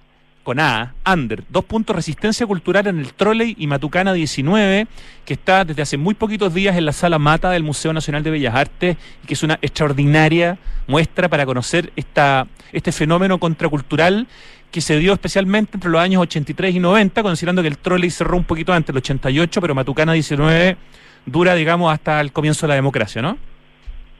[0.43, 4.87] con A, Under, dos puntos resistencia cultural en el Trolley y Matucana 19,
[5.23, 8.31] que está desde hace muy poquitos días en la sala Mata del Museo Nacional de
[8.31, 14.27] Bellas Artes y que es una extraordinaria muestra para conocer esta, este fenómeno contracultural
[14.71, 18.37] que se dio especialmente entre los años 83 y 90, considerando que el Trolley cerró
[18.37, 20.77] un poquito antes, el 88, pero Matucana 19
[21.25, 23.37] dura, digamos, hasta el comienzo de la democracia, ¿no?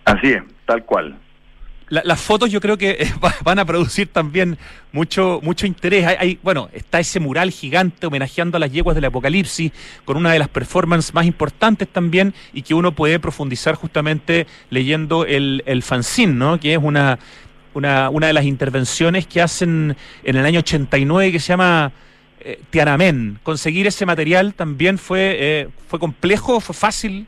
[0.05, 1.17] Así es, tal cual
[1.89, 4.57] las fotos yo creo que eh, van a producir también
[4.91, 6.05] mucho, mucho interés.
[6.05, 9.71] Hay, bueno, está ese mural gigante homenajeando a las yeguas del apocalipsis,
[10.05, 15.25] con una de las performances más importantes también, y que uno puede profundizar justamente leyendo
[15.25, 16.59] el, el fanzine, ¿no?
[16.59, 17.19] Que es una,
[17.73, 21.91] una, una de las intervenciones que hacen en el año 89 que se llama
[22.39, 23.39] eh, Tiananmen.
[23.43, 27.27] Conseguir ese material también fue, eh, fue complejo, fue fácil.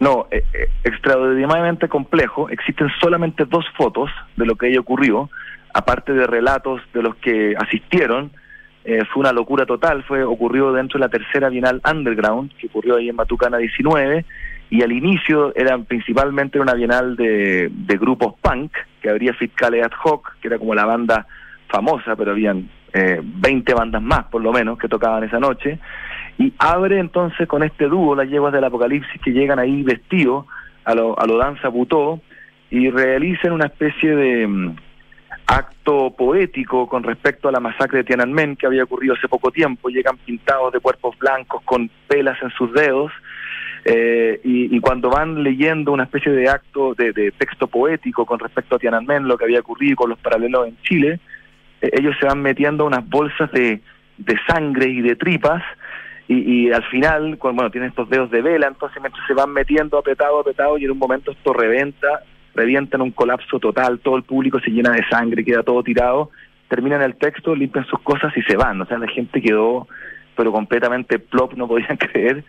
[0.00, 2.48] No, eh, eh, extraordinariamente complejo.
[2.50, 5.28] Existen solamente dos fotos de lo que ahí ocurrió,
[5.74, 8.30] aparte de relatos de los que asistieron.
[8.84, 12.96] Eh, fue una locura total, fue ocurrió dentro de la tercera Bienal Underground, que ocurrió
[12.96, 14.24] ahí en Matucana 19,
[14.70, 20.36] y al inicio eran principalmente una Bienal de, grupos punk, que habría Fitcale Ad Hoc,
[20.40, 21.26] que era como la banda
[21.68, 25.78] famosa, pero habían eh, 20 bandas más por lo menos que tocaban esa noche,
[26.38, 30.46] y abre entonces con este dúo, las yeguas del apocalipsis, que llegan ahí vestidos
[30.84, 32.20] a lo, a lo danza butó
[32.70, 34.76] y realizan una especie de mm,
[35.46, 39.88] acto poético con respecto a la masacre de Tiananmen que había ocurrido hace poco tiempo.
[39.88, 43.10] Llegan pintados de cuerpos blancos con pelas en sus dedos.
[43.84, 48.78] Eh, y, cuando van leyendo una especie de acto de, texto poético con respecto a
[48.78, 51.20] Tiananmen, lo que había ocurrido con los paralelos en Chile,
[51.80, 53.80] eh, ellos se van metiendo unas bolsas de,
[54.18, 55.62] de sangre y de tripas
[56.30, 60.38] y, al final, bueno, tiene estos dedos de vela, entonces mientras se van metiendo apretado,
[60.38, 62.22] apretado, y en un momento esto reventa,
[62.54, 66.30] revienta en un colapso total, todo el público se llena de sangre, queda todo tirado,
[66.68, 69.88] terminan el texto, limpian sus cosas y se van, o sea, la gente quedó,
[70.36, 72.44] pero completamente plop, no podían creer,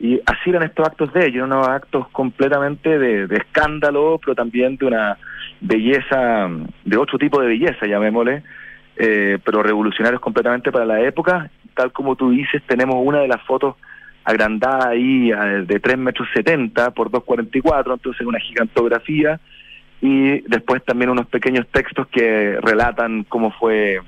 [0.00, 4.76] y así eran estos actos de ellos, unos actos completamente de, de escándalo, pero también
[4.78, 5.18] de una
[5.60, 6.48] belleza,
[6.86, 8.42] de otro tipo de belleza, llamémosle,
[8.96, 11.50] eh, pero revolucionarios completamente para la época.
[11.74, 13.76] Tal como tú dices, tenemos una de las fotos
[14.24, 15.30] agrandada ahí
[15.66, 19.38] de 3 metros 70 por 2,44, entonces una gigantografía,
[20.00, 24.00] y después también unos pequeños textos que relatan cómo fue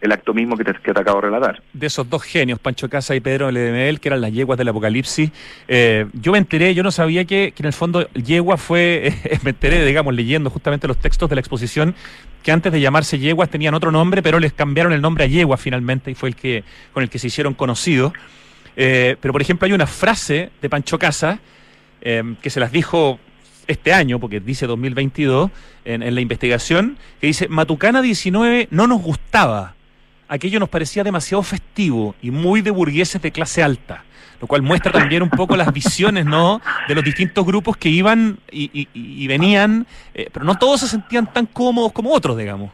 [0.00, 1.62] el acto mismo que te, acabo de relatar.
[1.72, 5.30] De esos dos genios, Pancho Casa y Pedro Ledemel, que eran las yeguas del apocalipsis,
[5.68, 9.50] eh, yo me enteré, yo no sabía que, que en el fondo yegua fue, me
[9.50, 11.94] enteré, digamos, leyendo justamente los textos de la exposición,
[12.42, 15.56] que antes de llamarse yeguas tenían otro nombre, pero les cambiaron el nombre a yegua
[15.56, 18.12] finalmente y fue el que con el que se hicieron conocidos.
[18.76, 21.40] Eh, pero, por ejemplo, hay una frase de Pancho Casa
[22.00, 23.18] eh, que se las dijo
[23.66, 25.50] este año, porque dice 2022
[25.84, 29.74] en, en la investigación, que dice, Matucana 19 no nos gustaba
[30.30, 34.04] aquello nos parecía demasiado festivo y muy de burgueses de clase alta,
[34.40, 36.62] lo cual muestra también un poco las visiones, ¿no?
[36.88, 41.46] De los distintos grupos que iban y, venían, eh, pero no todos se sentían tan
[41.46, 42.70] cómodos como otros, digamos.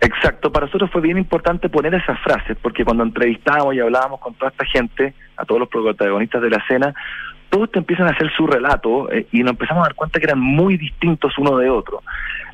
[0.00, 4.34] Exacto, para nosotros fue bien importante poner esas frases, porque cuando entrevistábamos y hablábamos con
[4.34, 6.92] toda esta gente, a todos los protagonistas de la escena,
[7.48, 10.24] todos te empiezan a hacer su relato eh, y nos empezamos a dar cuenta que
[10.24, 12.02] eran muy distintos uno de otro.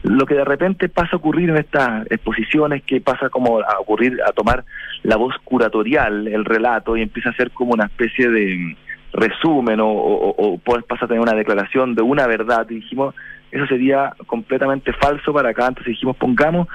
[0.02, 4.18] Lo que de repente pasa a ocurrir en estas exposiciones, que pasa como a ocurrir,
[4.26, 4.64] a tomar
[5.02, 8.76] la voz curatorial, el relato, y empieza a ser como una especie de
[9.12, 12.66] resumen o, o, o, pasa a tener una declaración de una verdad.
[12.70, 13.14] Y dijimos,
[13.50, 15.66] eso sería completamente falso para acá.
[15.66, 16.68] Entonces dijimos, pongamos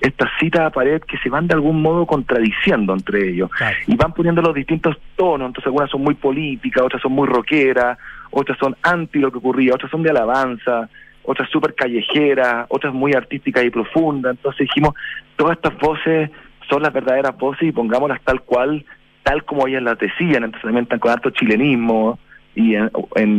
[0.00, 3.50] estas citas a pared que se van de algún modo contradiciendo entre ellos.
[3.86, 5.48] Y van poniendo los distintos tonos.
[5.48, 7.98] Entonces algunas son muy políticas, otras son muy rockeras,
[8.30, 10.88] otras son anti lo que ocurría, otras son de alabanza,
[11.24, 14.36] otras súper callejeras, otras muy artísticas y profundas.
[14.36, 14.94] Entonces dijimos,
[15.36, 16.30] todas estas voces
[16.68, 18.84] son las verdaderas voces y pongámoslas tal cual,
[19.22, 20.44] tal como ellas las decían.
[20.44, 22.18] Entonces también están con alto chilenismo
[22.54, 22.90] y en,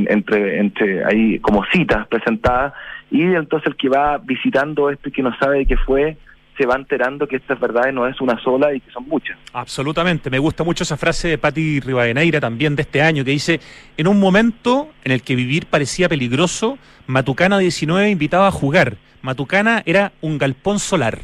[0.09, 2.73] entre entre ahí como citas presentadas
[3.09, 6.17] y entonces el que va visitando esto y que no sabe de qué fue
[6.57, 9.37] se va enterando que estas verdades no es una sola y que son muchas.
[9.53, 13.59] Absolutamente, me gusta mucho esa frase de Patti Rivadeneira también de este año que dice,
[13.97, 16.77] en un momento en el que vivir parecía peligroso,
[17.07, 18.97] Matucana 19 invitaba a jugar.
[19.21, 21.19] Matucana era un galpón solar.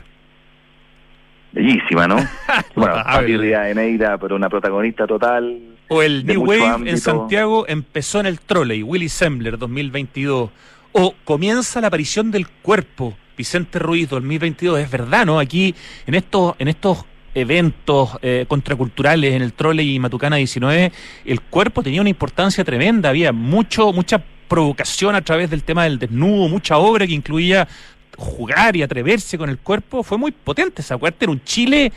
[1.51, 2.17] bellísima, ¿no?
[2.75, 5.59] bueno, Patti Neira, pero una protagonista total.
[5.89, 10.49] O el New Wave en Santiago empezó en el Trolley, Willy Sembler 2022.
[10.91, 14.79] O comienza la aparición del cuerpo, Vicente Ruiz 2022.
[14.79, 15.39] Es verdad, ¿no?
[15.39, 15.75] Aquí
[16.05, 20.91] en estos, en estos eventos eh, contraculturales en el Trolley y Matucana 19,
[21.25, 23.09] el cuerpo tenía una importancia tremenda.
[23.09, 27.67] Había mucho, mucha provocación a través del tema del desnudo, mucha obra que incluía
[28.17, 30.01] jugar y atreverse con el cuerpo.
[30.01, 31.25] Fue muy potente esa cuarta.
[31.25, 31.91] Era un Chile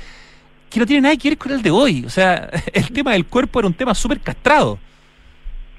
[0.69, 2.05] que no tiene nada que ver con el de hoy.
[2.05, 4.79] O sea, el tema del cuerpo era un tema súper castrado.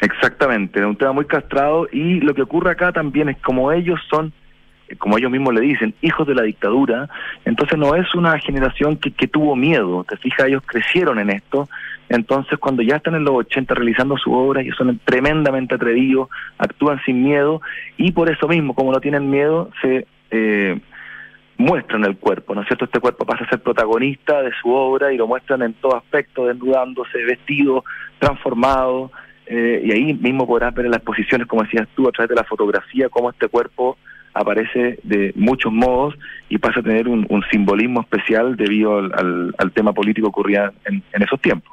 [0.01, 3.99] Exactamente, era un tema muy castrado y lo que ocurre acá también es como ellos
[4.09, 4.33] son
[4.97, 7.09] como ellos mismos le dicen, hijos de la dictadura,
[7.45, 11.69] entonces no es una generación que, que tuvo miedo, te fijas, ellos crecieron en esto,
[12.09, 16.99] entonces cuando ya están en los 80 realizando su obra, ellos son tremendamente atrevidos, actúan
[17.05, 17.61] sin miedo
[17.97, 20.79] y por eso mismo, como no tienen miedo, se eh,
[21.57, 22.85] muestran el cuerpo, ¿no es cierto?
[22.85, 26.47] Este cuerpo pasa a ser protagonista de su obra y lo muestran en todo aspecto,
[26.47, 27.85] desnudándose, vestido,
[28.19, 29.11] transformado,
[29.45, 32.35] eh, y ahí mismo podrás ver en las exposiciones, como decías tú, a través de
[32.35, 33.97] la fotografía, cómo este cuerpo
[34.33, 36.15] aparece de muchos modos
[36.49, 41.71] y pasa a tener un, simbolismo especial debido al, tema político ocurría en, esos tiempos.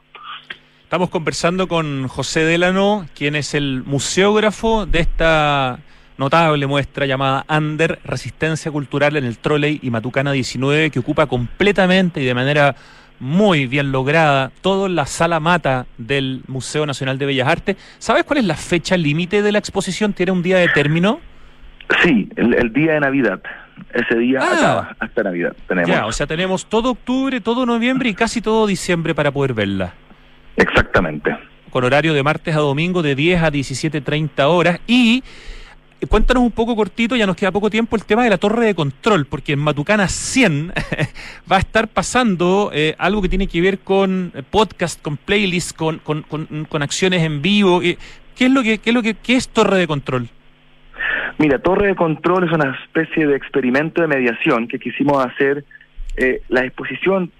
[0.82, 5.80] Estamos conversando con José Delano, quien es el museógrafo de esta
[6.16, 12.20] notable muestra llamada Under Resistencia Cultural en el Trolley y Matucana 19, que ocupa completamente
[12.22, 12.74] y de manera
[13.20, 17.76] muy bien lograda toda la sala mata del Museo Nacional de Bellas Artes.
[17.98, 20.12] ¿Sabes cuál es la fecha límite de la exposición?
[20.12, 21.20] ¿Tiene un día de término?
[22.02, 23.40] Sí, el, día de Navidad.
[23.92, 24.52] Ese día ah.
[24.52, 25.56] acaba hasta Navidad.
[25.66, 25.90] Tenemos.
[25.90, 29.94] Ya, o sea, tenemos todo octubre, todo noviembre y casi todo diciembre para poder verla.
[30.56, 31.36] Exactamente.
[31.70, 34.80] Con horario de martes a domingo de 10 a 17.30 horas.
[34.86, 35.22] Y
[36.08, 38.74] cuéntanos un poco cortito, ya nos queda poco tiempo, el tema de la torre de
[38.74, 40.72] control, porque en Matucana 100
[41.50, 45.98] va a estar pasando eh, algo que tiene que ver con podcast, con playlists, con,
[45.98, 47.80] con, con, acciones en vivo.
[47.80, 47.96] ¿Qué
[48.38, 50.28] es lo que, qué es lo que qué es torre de control?
[51.38, 55.64] Mira, Torre de Control es una especie de experimento de mediación que quisimos hacer.
[56.16, 57.30] Eh, la exposición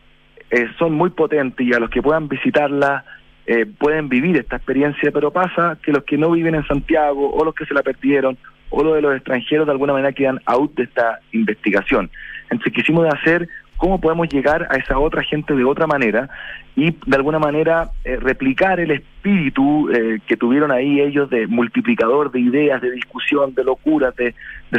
[0.51, 3.05] eh, son muy potentes y a los que puedan visitarla
[3.45, 7.45] eh, pueden vivir esta experiencia, pero pasa que los que no viven en Santiago o
[7.45, 8.39] los que se la perdieron
[8.71, 12.11] o los de los extranjeros de alguna manera quedan out de esta investigación.
[12.51, 13.49] Entonces quisimos hacer
[13.79, 16.29] cómo podemos llegar a esa otra gente de otra manera
[16.77, 22.31] y de alguna manera eh, replicar el espíritu eh, que tuvieron ahí ellos de multiplicador
[22.31, 24.35] de ideas, de discusión, de locuras, de,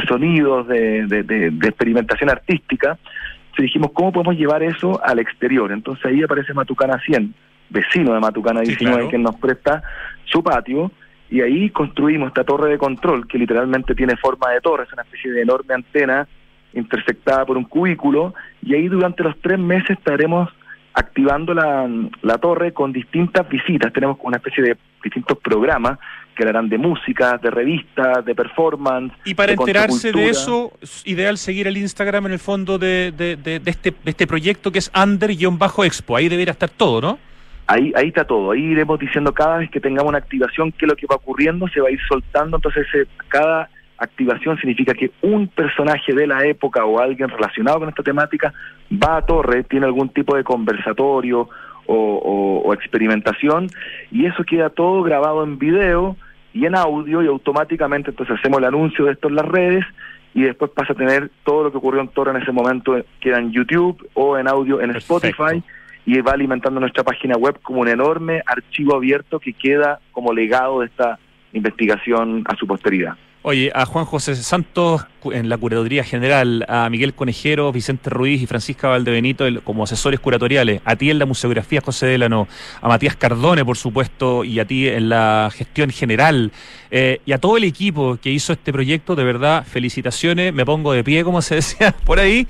[0.06, 2.98] sonidos, de, de, experimentación artística.
[3.46, 5.72] Entonces dijimos, ¿cómo podemos llevar eso al exterior?
[5.72, 7.34] Entonces ahí aparece Matucana 100,
[7.70, 9.82] vecino de Matucana 19, que nos presta
[10.24, 10.92] su patio,
[11.30, 15.02] y ahí construimos esta torre de control que literalmente tiene forma de torre, es una
[15.02, 16.26] especie de enorme antena
[16.74, 20.48] intersectada por un cubículo y ahí durante los tres meses estaremos
[20.92, 21.88] activando la,
[22.22, 23.92] la torre con distintas visitas.
[23.92, 25.98] Tenemos una especie de distintos programas
[26.34, 29.12] que harán de música, de revistas, de performance.
[29.24, 33.36] Y para enterarse de eso, es ideal seguir el Instagram en el fondo de, de,
[33.36, 36.16] de, este, de este proyecto que es under-expo.
[36.16, 37.18] Ahí debería estar todo, ¿no?
[37.66, 38.50] Ahí, ahí está todo.
[38.52, 41.68] Ahí iremos diciendo cada vez que tengamos una activación qué es lo que va ocurriendo,
[41.68, 42.56] se va a ir soltando.
[42.56, 42.86] Entonces,
[43.28, 43.68] cada
[44.00, 48.52] activación significa que un personaje de la época o alguien relacionado con esta temática
[48.90, 51.48] va a Torre, tiene algún tipo de conversatorio
[51.86, 53.66] o, experimentación
[54.12, 56.16] y eso queda todo grabado en video
[56.54, 59.84] y en audio y automáticamente entonces hacemos el anuncio de esto en las redes
[60.32, 63.38] y después pasa a tener todo lo que ocurrió en Torre en ese momento, queda
[63.38, 65.62] en YouTube o en audio en Spotify
[66.06, 70.80] y va alimentando nuestra página web como un enorme archivo abierto que queda como legado
[70.80, 71.18] de esta
[71.52, 73.16] investigación a su posteridad.
[73.42, 78.46] Oye, a Juan José Santos en la Curaduría General, a Miguel Conejero, Vicente Ruiz y
[78.46, 82.48] Francisca Valdebenito como asesores curatoriales, a ti en la museografía José Delano,
[82.82, 86.52] a Matías Cardone, por supuesto, y a ti en la gestión general,
[86.90, 90.92] eh, y a todo el equipo que hizo este proyecto, de verdad, felicitaciones, me pongo
[90.92, 92.46] de pie, como se decía por ahí.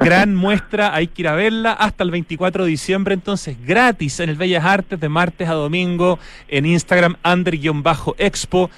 [0.00, 4.28] Gran muestra, hay que ir a verla hasta el 24 de diciembre, entonces gratis en
[4.28, 6.18] el Bellas Artes de martes a domingo
[6.48, 8.70] en Instagram, under-expo.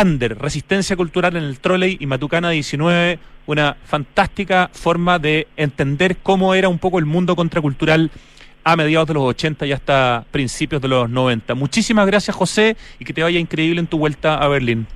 [0.00, 6.54] Under, Resistencia Cultural en el Trolley y Matucana 19, una fantástica forma de entender cómo
[6.54, 8.10] era un poco el mundo contracultural
[8.64, 11.54] a mediados de los 80 y hasta principios de los 90.
[11.54, 14.86] Muchísimas gracias José y que te vaya increíble en tu vuelta a Berlín.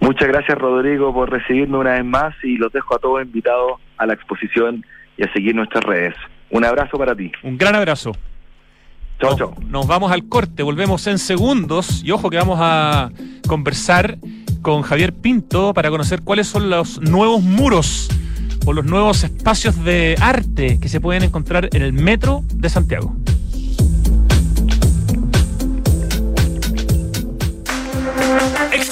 [0.00, 4.06] Muchas gracias Rodrigo por recibirme una vez más y los dejo a todos invitados a
[4.06, 4.84] la exposición
[5.16, 6.14] y a seguir nuestras redes.
[6.50, 7.30] Un abrazo para ti.
[7.42, 8.12] Un gran abrazo.
[9.68, 13.10] Nos, vamos al corte, volvemos en segundos y ojo que vamos a
[13.48, 14.18] conversar
[14.62, 18.08] con Javier Pinto para conocer cuáles son los nuevos muros
[18.64, 23.16] por los nuevos espacios de arte que se pueden encontrar en el metro de Santiago.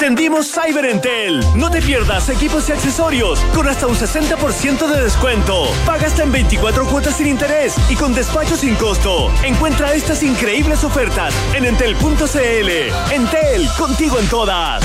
[0.07, 1.41] Extendimos Cyber Entel.
[1.57, 5.65] No te pierdas equipos y accesorios con hasta un 60% de descuento.
[5.85, 9.33] Paga hasta en 24 cuotas sin interés y con despacho sin costo.
[9.43, 13.13] Encuentra estas increíbles ofertas en entel.cl.
[13.13, 14.85] Entel, contigo en todas.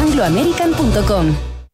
[0.01, 1.50] angloamerican.com.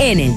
[0.00, 0.34] Enel.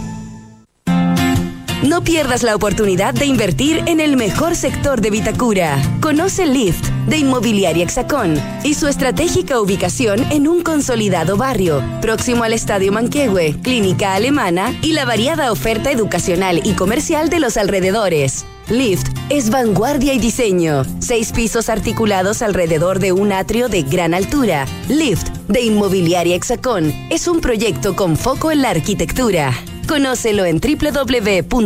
[1.83, 5.81] No pierdas la oportunidad de invertir en el mejor sector de Vitacura.
[6.01, 8.35] Conoce Lift de Inmobiliaria Hexacón
[8.65, 14.91] y su estratégica ubicación en un consolidado barrio, próximo al Estadio Manquehue, Clínica Alemana y
[14.91, 18.45] la variada oferta educacional y comercial de los alrededores.
[18.69, 20.83] Lift es vanguardia y diseño.
[20.99, 24.67] Seis pisos articulados alrededor de un atrio de gran altura.
[24.87, 29.55] Lift de Inmobiliaria Hexacón es un proyecto con foco en la arquitectura.
[29.87, 31.59] Conócelo en www.exacon.cl.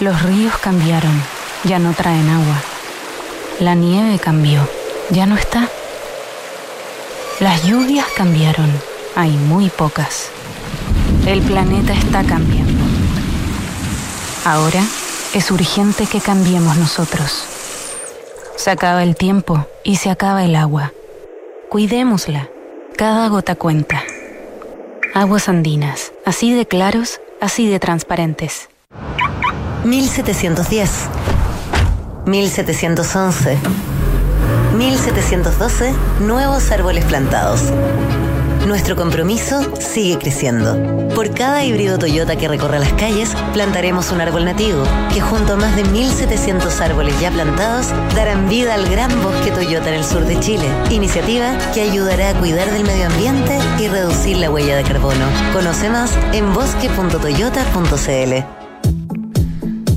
[0.00, 1.22] Los ríos cambiaron,
[1.62, 2.60] ya no traen agua.
[3.60, 4.68] La nieve cambió,
[5.10, 5.68] ya no está.
[7.38, 8.68] Las lluvias cambiaron,
[9.14, 10.28] hay muy pocas.
[11.24, 12.73] El planeta está cambiando.
[14.44, 14.82] Ahora
[15.32, 17.46] es urgente que cambiemos nosotros.
[18.56, 20.92] Se acaba el tiempo y se acaba el agua.
[21.70, 22.50] Cuidémosla.
[22.94, 24.02] Cada gota cuenta.
[25.14, 28.68] Aguas andinas, así de claros, así de transparentes.
[29.84, 30.90] 1710.
[32.26, 33.58] 1711.
[34.76, 35.94] 1712.
[36.20, 37.62] Nuevos árboles plantados.
[38.66, 41.08] Nuestro compromiso sigue creciendo.
[41.14, 45.56] Por cada híbrido Toyota que recorra las calles, plantaremos un árbol nativo, que junto a
[45.56, 50.24] más de 1.700 árboles ya plantados, darán vida al gran bosque Toyota en el sur
[50.24, 50.66] de Chile.
[50.90, 55.26] Iniciativa que ayudará a cuidar del medio ambiente y reducir la huella de carbono.
[55.52, 58.44] Conoce más en bosque.toyota.cl.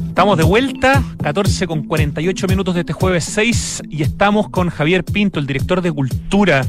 [0.10, 5.06] Estamos de vuelta, 14 con 48 minutos de este jueves 6 y estamos con Javier
[5.06, 6.66] Pinto, el director de Cultura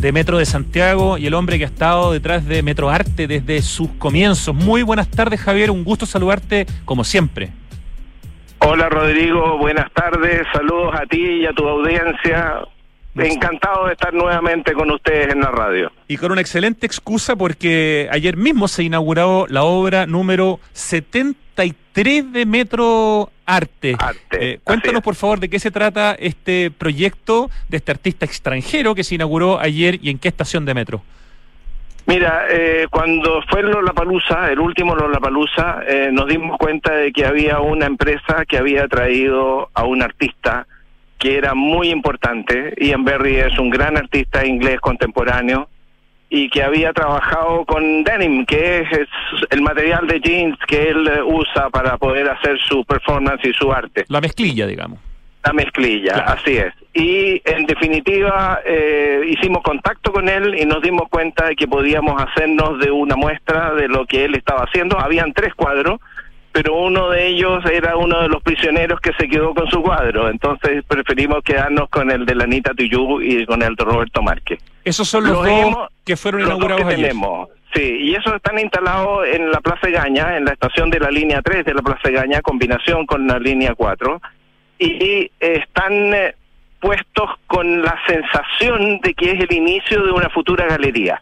[0.00, 3.60] de Metro de Santiago y el hombre que ha estado detrás de Metro Arte desde
[3.62, 4.54] sus comienzos.
[4.54, 5.70] Muy buenas tardes, Javier.
[5.70, 7.50] Un gusto saludarte como siempre.
[8.60, 9.58] Hola, Rodrigo.
[9.58, 10.42] Buenas tardes.
[10.52, 12.60] Saludos a ti y a tu audiencia.
[13.16, 15.90] Encantado de estar nuevamente con ustedes en la radio.
[16.06, 20.60] Y con una excelente excusa porque ayer mismo se inauguró la obra número
[21.98, 23.96] 73 de Metro Arte.
[24.30, 29.02] Eh, cuéntanos por favor de qué se trata este proyecto de este artista extranjero que
[29.02, 31.02] se inauguró ayer y en qué estación de metro.
[32.06, 37.58] Mira, eh, cuando fue Lollapalooza, el último Lollapalooza, eh, nos dimos cuenta de que había
[37.58, 40.68] una empresa que había traído a un artista
[41.18, 42.74] que era muy importante.
[42.78, 45.68] Ian Berry es un gran artista inglés contemporáneo
[46.30, 49.08] y que había trabajado con denim, que es,
[49.50, 54.04] el material de jeans que él usa para poder hacer su performance y su arte.
[54.08, 54.98] La mezclilla, digamos.
[55.44, 56.74] La mezclilla, así es.
[56.92, 62.20] Y en definitiva eh, hicimos contacto con él y nos dimos cuenta de que podíamos
[62.20, 64.98] hacernos de una muestra de lo que él estaba haciendo.
[64.98, 66.00] Habían tres cuadros
[66.52, 70.28] pero uno de ellos era uno de los prisioneros que se quedó con su cuadro,
[70.28, 74.58] entonces preferimos quedarnos con el de la Anita Tuyú y con el de Roberto Márquez.
[74.88, 77.48] Esos son los, dos que fueron inaugurados que tenemos.
[77.74, 81.42] Sí, y esos están instalados en la Plaza Gaña, en la estación de la línea
[81.42, 84.20] 3 de la Plaza Gaña, combinación con la línea 4,
[84.78, 86.34] y están eh,
[86.80, 91.20] puestos con la sensación de que es el inicio de una futura galería.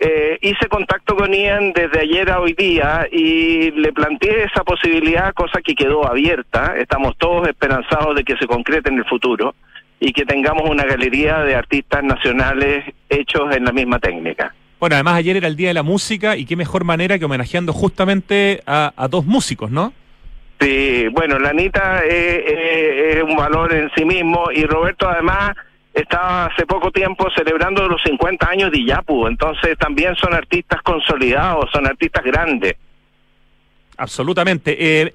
[0.00, 5.32] Eh, hice contacto con Ian desde ayer a hoy día y le planteé esa posibilidad,
[5.34, 6.74] cosa que quedó abierta.
[6.76, 9.54] Estamos todos esperanzados de que se concrete en el futuro
[10.00, 14.54] y que tengamos una galería de artistas nacionales hechos en la misma técnica.
[14.80, 17.72] Bueno, además ayer era el Día de la Música y qué mejor manera que homenajeando
[17.72, 19.92] justamente a, a dos músicos, ¿no?
[20.60, 25.52] Sí, bueno, la Anita es un valor en sí mismo y Roberto además
[25.94, 31.70] estaba hace poco tiempo celebrando los 50 años de Iyapu, entonces también son artistas consolidados,
[31.72, 32.74] son artistas grandes.
[33.96, 34.76] Absolutamente.
[34.78, 35.14] Eh,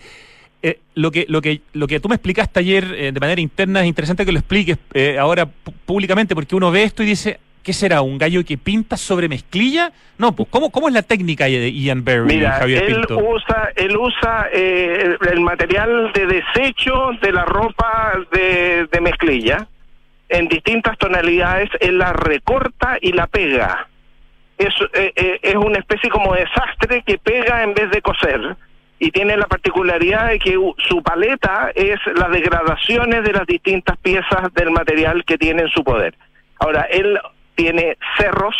[0.61, 3.79] eh, lo que lo que lo que tú me explicaste ayer eh, de manera interna
[3.79, 5.47] es interesante que lo expliques eh, ahora
[5.85, 8.01] públicamente porque uno ve esto y dice ¿Qué será?
[8.01, 9.91] ¿Un gallo que pinta sobre mezclilla?
[10.17, 13.97] No, pues ¿cómo, cómo es la técnica de Ian Berry, Mira, Javier él usa, él
[13.97, 19.67] usa eh, el material de desecho de la ropa de, de mezclilla
[20.29, 23.89] en distintas tonalidades, él la recorta y la pega.
[24.57, 28.55] Es, es una especie como de sastre que pega en vez de coser
[28.99, 34.53] y tiene la particularidad de que su paleta es las degradaciones de las distintas piezas
[34.53, 36.15] del material que tiene en su poder.
[36.59, 37.17] Ahora, él
[37.55, 38.55] tiene cerros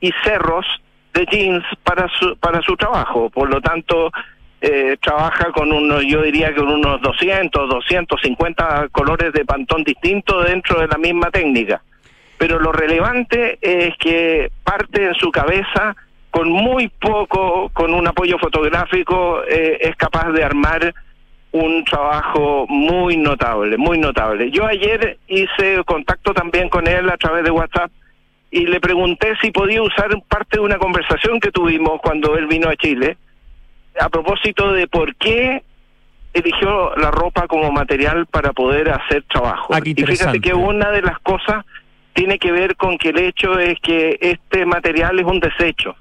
[0.00, 0.66] y cerros
[1.12, 3.28] de jeans para su, para su trabajo.
[3.28, 4.10] Por lo tanto,
[4.62, 10.46] eh, trabaja con unos, yo diría que con unos 200, 250 colores de pantón distintos
[10.46, 11.82] dentro de la misma técnica.
[12.38, 15.94] Pero lo relevante es que parte en su cabeza
[16.32, 20.94] con muy poco, con un apoyo fotográfico, eh, es capaz de armar
[21.52, 24.50] un trabajo muy notable, muy notable.
[24.50, 27.90] Yo ayer hice contacto también con él a través de WhatsApp
[28.50, 32.70] y le pregunté si podía usar parte de una conversación que tuvimos cuando él vino
[32.70, 33.18] a Chile
[34.00, 35.62] a propósito de por qué
[36.32, 39.74] eligió la ropa como material para poder hacer trabajo.
[39.74, 41.66] Ah, y fíjate que una de las cosas
[42.14, 45.94] tiene que ver con que el hecho es que este material es un desecho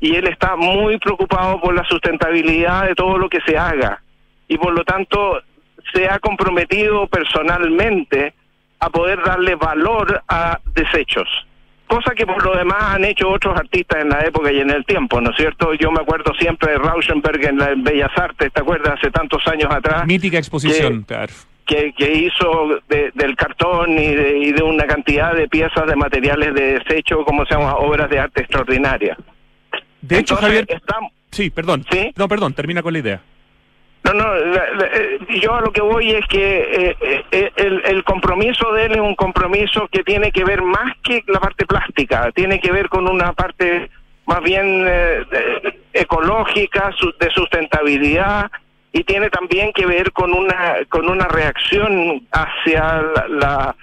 [0.00, 4.00] y él está muy preocupado por la sustentabilidad de todo lo que se haga
[4.46, 5.40] y por lo tanto
[5.92, 8.34] se ha comprometido personalmente
[8.80, 11.28] a poder darle valor a desechos
[11.88, 14.84] cosa que por lo demás han hecho otros artistas en la época y en el
[14.84, 15.74] tiempo, ¿no es cierto?
[15.74, 18.94] Yo me acuerdo siempre de Rauschenberg en, la, Bellas Artes, ¿te acuerdas?
[18.98, 20.06] Hace tantos años atrás.
[20.06, 21.04] Mítica exposición,
[21.66, 26.54] que, Que, hizo del cartón y de, y de, una cantidad de piezas de materiales
[26.54, 29.18] de desecho, como se llama, obras de arte extraordinarias.
[30.00, 30.66] De hecho, Javier...
[31.30, 31.84] Sí, perdón.
[31.90, 32.12] ¿Sí?
[32.16, 33.22] No, perdón, termina con la idea.
[34.04, 38.72] No, no, eh, yo a lo que voy es que eh, eh, el, el, compromiso
[38.72, 42.60] de él es un compromiso que tiene que ver más que la parte plástica, tiene
[42.60, 43.90] que ver con una parte
[44.24, 44.86] más bien
[45.92, 48.50] ecológica, de sustentabilidad
[48.92, 53.76] y tiene también que ver con una con una reacción hacia la la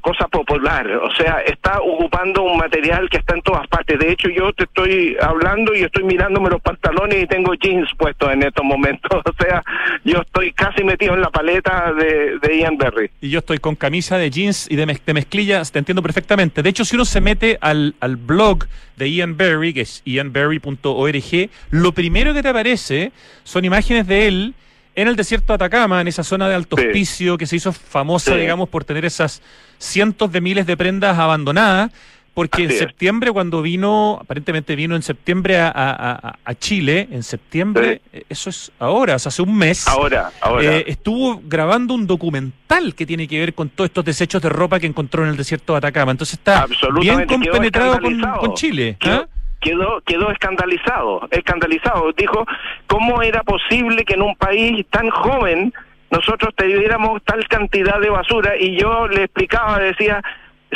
[0.00, 3.98] cosa popular, o sea, está ocupando un material que está en todas partes.
[3.98, 8.32] De hecho, yo te estoy hablando y estoy mirándome los pantalones y tengo jeans puestos
[8.32, 9.10] en estos momentos.
[9.32, 9.62] O sea,
[10.04, 13.10] yo estoy casi metido en la paleta de, Ian Berry.
[13.20, 16.62] Y yo estoy con camisa de jeans y de, mezclillas, te entiendo perfectamente.
[16.62, 18.66] De hecho, si uno se mete al, al blog
[18.96, 23.12] de Ian Berry, que es ianberry.org, lo primero que te aparece
[23.42, 24.54] son imágenes de él
[24.94, 28.34] en el desierto de Atacama, en esa zona de alto hospicio que se hizo famosa,
[28.36, 29.42] digamos, por tener esas
[29.78, 31.90] cientos de miles de prendas abandonadas,
[32.34, 38.48] porque en septiembre, cuando vino, aparentemente vino en septiembre a, Chile, en septiembre, eh, eso
[38.48, 39.86] es ahora, o sea, hace un mes.
[39.86, 40.78] Ahora, ahora.
[40.78, 44.80] Eh, estuvo grabando un documental que tiene que ver con todos estos desechos de ropa
[44.80, 46.12] que encontró en el desierto de Atacama.
[46.12, 46.66] Entonces está
[47.00, 48.96] bien compenetrado con, Chile.
[49.02, 49.26] ¿ah?
[49.62, 52.12] Quedó quedó escandalizado, escandalizado.
[52.12, 52.44] Dijo,
[52.86, 55.72] ¿cómo era posible que en un país tan joven
[56.10, 58.54] nosotros tuviéramos tal cantidad de basura?
[58.58, 60.22] Y yo le explicaba, decía,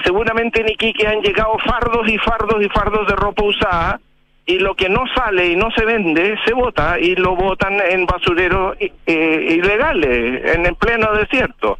[0.02, 4.00] seguramente en Iquique han llegado fardos y fardos y fardos de ropa usada
[4.46, 8.06] y lo que no sale y no se vende se bota y lo botan en
[8.06, 11.78] basureros eh, ilegales, en el pleno desierto.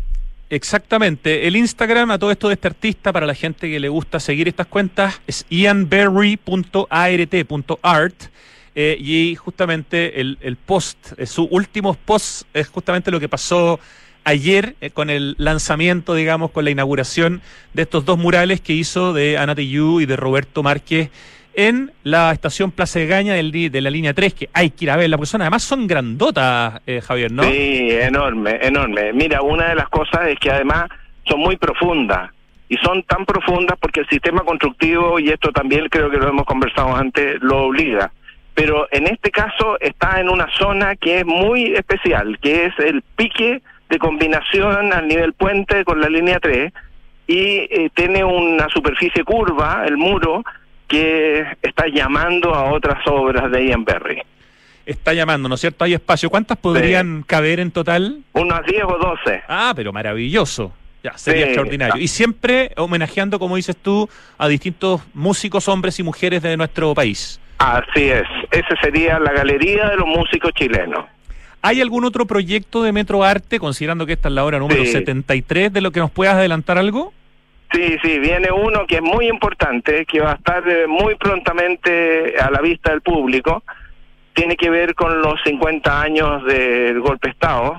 [0.49, 1.49] Exactamente.
[1.49, 4.47] El Instagram a todo esto de este artista, para la gente que le gusta seguir
[4.47, 8.15] estas cuentas, es ianberry.art.art.
[8.79, 13.81] Eh, y justamente el, el post, eh, su último post es justamente lo que pasó
[14.23, 17.41] ayer eh, con el lanzamiento, digamos, con la inauguración
[17.73, 21.11] de estos dos murales que hizo de Ana Tijoux y de Roberto Márquez
[21.57, 24.97] en la estación Plaza de Gaña de la línea 3, que hay que ir a
[24.97, 25.45] ver la persona.
[25.45, 27.43] Además son grandotas, eh, Javier, ¿no?
[27.45, 29.13] Sí, enorme, enorme.
[29.15, 30.89] Mira, una de las cosas es que además
[31.25, 32.31] son muy profundas.
[32.69, 36.45] Y son tan profundas porque el sistema constructivo, y esto también creo que lo hemos
[36.45, 38.13] conversado antes, lo obliga.
[38.55, 43.03] Pero en este caso está en una zona que es muy especial, que es el
[43.03, 46.73] pique de combinación al nivel puente con la línea 3
[47.27, 50.43] y eh, tiene una superficie curva, el muro,
[50.89, 54.23] que está llamando a otras obras de Ian Berry.
[54.85, 55.85] Está llamando, ¿no es cierto?
[55.85, 56.31] Hay espacio.
[56.31, 58.19] ¿Cuántas podrían caber en total?
[58.35, 59.43] Unas 10 o 12.
[59.49, 60.73] Ah, pero maravilloso.
[61.03, 61.49] Ya, sería Sí.
[61.51, 62.03] extraordinario.
[62.03, 64.09] Y siempre homenajeando, como dices tú,
[64.39, 67.41] a distintos músicos, hombres y mujeres de nuestro país.
[67.59, 71.05] Así es, esa sería la galería de los músicos chilenos.
[71.63, 74.93] ¿Hay algún otro proyecto de Metro Arte, considerando que esta es la hora número Sí.
[74.93, 77.13] 73, de lo que nos puedas adelantar algo?
[77.77, 82.35] Sí, sí, viene uno que es muy importante, que va a estar eh, muy prontamente
[82.41, 83.63] a la vista del público.
[84.33, 87.79] Tiene que ver con los 50 años del golpe de Estado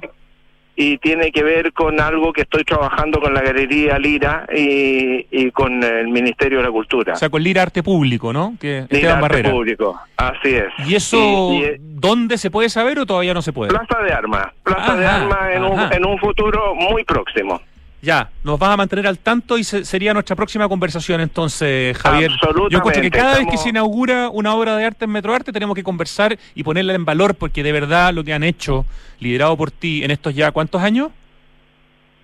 [0.76, 5.50] y tiene que ver con algo que estoy trabajando con la Galería Lira y, y
[5.50, 7.14] con el Ministerio de la Cultura.
[7.14, 8.54] O sea, con Lira Arte Público, ¿no?
[8.62, 9.50] Que Lira Esteban Arte Barrera.
[9.52, 10.68] Público, así es.
[10.88, 11.18] ¿Y eso
[11.54, 13.70] Y- y, dónde se puede saber o todavía no se puede?
[13.72, 15.96] Plaza de Armas, Plaza de Armas en un, ajá.
[15.96, 17.60] en un futuro muy próximo.
[18.02, 22.30] Ya, nos vas a mantener al tanto y se- sería nuestra próxima conversación entonces, Javier.
[22.70, 25.52] Yo encuentro que cada vez que se inaugura una obra de arte en Metro Arte
[25.52, 28.86] tenemos que conversar y ponerla en valor porque de verdad lo que han hecho,
[29.20, 31.10] liderado por ti en estos ya, ¿cuántos años?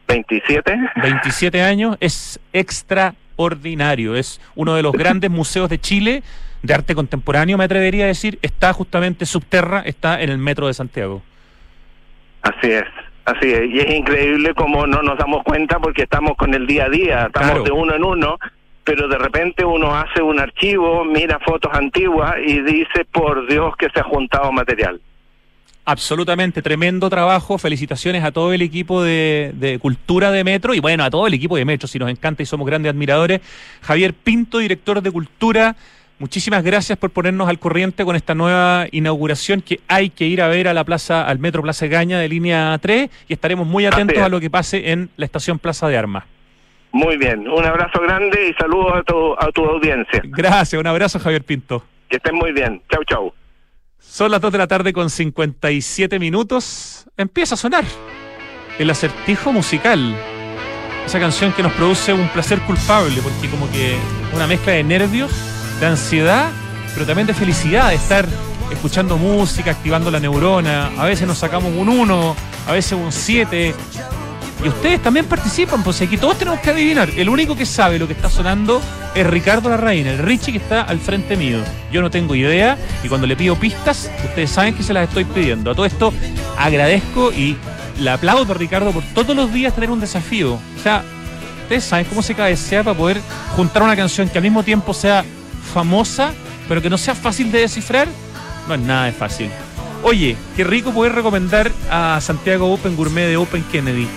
[0.07, 0.77] 27.
[1.01, 4.15] 27 años, es extraordinario.
[4.15, 6.23] Es uno de los grandes museos de Chile
[6.61, 8.37] de arte contemporáneo, me atrevería a decir.
[8.41, 11.23] Está justamente subterra, está en el metro de Santiago.
[12.43, 12.83] Así es,
[13.25, 13.69] así es.
[13.71, 17.25] Y es increíble cómo no nos damos cuenta porque estamos con el día a día,
[17.27, 17.63] estamos Claro.
[17.63, 18.37] de uno en uno,
[18.83, 23.87] pero de repente uno hace un archivo, mira fotos antiguas y dice, por Dios que
[23.93, 24.99] se ha juntado material.
[25.85, 27.57] Absolutamente, tremendo trabajo.
[27.57, 31.33] Felicitaciones a todo el equipo de, de Cultura de Metro y bueno, a todo el
[31.33, 33.41] equipo de Metro, si nos encanta y somos grandes admiradores.
[33.81, 35.75] Javier Pinto, director de Cultura,
[36.23, 40.47] muchísimas gracias por ponernos al corriente con esta nueva inauguración que hay que ir a
[40.47, 44.19] ver a la plaza, al Metro Plaza Gaña de línea 3 y estaremos muy atentos
[44.19, 46.23] a lo que pase en la estación Plaza de Armas.
[46.93, 50.21] Muy bien, un abrazo grande y saludos a tu, a tu audiencia.
[50.23, 51.83] Gracias, un abrazo Javier Pinto.
[52.07, 52.81] Que estén muy bien.
[52.89, 53.33] Chau, chau.
[53.99, 57.05] Son las 2 de la tarde con 57 minutos.
[57.17, 57.83] Empieza a sonar
[58.79, 60.15] el acertijo musical.
[61.05, 63.97] Esa canción que nos produce un placer culpable, porque como que
[64.33, 66.49] una mezcla de nervios, de ansiedad,
[66.93, 68.27] pero también de felicidad de estar
[68.71, 70.91] escuchando música, activando la neurona.
[70.97, 72.35] A veces nos sacamos un 1,
[72.67, 73.75] a veces un 7.
[74.63, 77.09] Y ustedes también participan, pues aquí todos tenemos que adivinar.
[77.17, 78.81] El único que sabe lo que está sonando
[79.13, 81.59] es Ricardo Larraín, el Richie que está al frente mío.
[81.91, 85.25] Yo no tengo idea y cuando le pido pistas, ustedes saben que se las estoy
[85.25, 85.71] pidiendo.
[85.71, 86.13] A todo esto
[86.57, 87.57] agradezco y
[87.99, 90.53] le aplaudo a Ricardo por todos los días tener un desafío.
[90.53, 91.03] O sea,
[91.63, 93.19] ustedes saben cómo se cabecea para poder
[93.55, 95.25] juntar una canción que al mismo tiempo sea
[95.73, 96.33] famosa,
[96.67, 98.07] pero que no sea fácil de descifrar.
[98.67, 99.49] No es nada de fácil.
[100.03, 104.07] Oye, qué rico poder recomendar a Santiago Open Gourmet de Open Kennedy.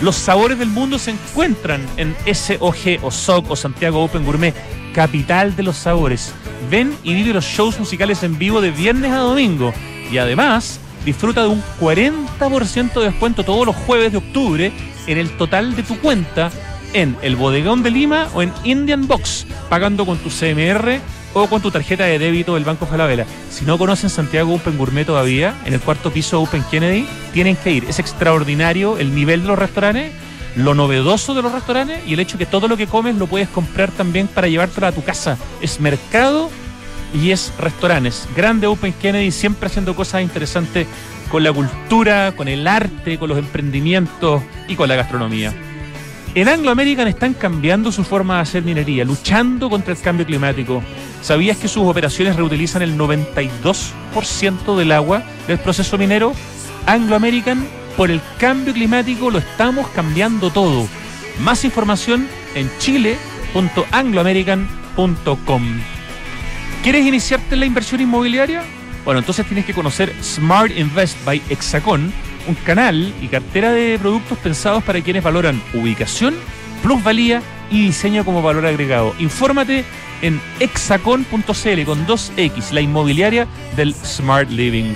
[0.00, 4.54] Los sabores del mundo se encuentran en SOG o SOG o Santiago Open Gourmet,
[4.94, 6.32] capital de los sabores.
[6.70, 9.72] Ven y vive los shows musicales en vivo de viernes a domingo.
[10.10, 14.72] Y además, disfruta de un 40% de descuento todos los jueves de octubre
[15.06, 16.50] en el total de tu cuenta
[16.92, 21.00] en el Bodegón de Lima o en Indian Box, pagando con tu CMR
[21.34, 23.26] o con tu tarjeta de débito del Banco Falabella.
[23.50, 27.70] Si no conocen Santiago Open Gourmet todavía, en el cuarto piso Open Kennedy, tienen que
[27.70, 27.84] ir.
[27.84, 30.12] Es extraordinario el nivel de los restaurantes,
[30.56, 33.48] lo novedoso de los restaurantes y el hecho que todo lo que comes lo puedes
[33.48, 35.36] comprar también para llevártelo a tu casa.
[35.60, 36.50] Es mercado
[37.14, 38.28] y es restaurantes.
[38.36, 40.86] Grande Open Kennedy, siempre haciendo cosas interesantes
[41.30, 45.52] con la cultura, con el arte, con los emprendimientos y con la gastronomía.
[46.34, 50.82] En Anglo American están cambiando su forma de hacer minería, luchando contra el cambio climático.
[51.22, 56.32] ¿Sabías que sus operaciones reutilizan el 92% del agua del proceso minero?
[56.86, 57.66] Anglo American,
[57.96, 60.86] por el cambio climático lo estamos cambiando todo.
[61.40, 65.62] Más información en chile.angloamerican.com.
[66.82, 68.64] ¿Quieres iniciarte en la inversión inmobiliaria?
[69.04, 72.12] Bueno, entonces tienes que conocer Smart Invest by Hexacon,
[72.48, 76.34] un canal y cartera de productos pensados para quienes valoran ubicación,
[76.82, 79.14] plusvalía y diseño como valor agregado.
[79.18, 79.84] Infórmate
[80.22, 83.46] en hexacon.cl con 2X, la inmobiliaria
[83.76, 84.94] del Smart Living.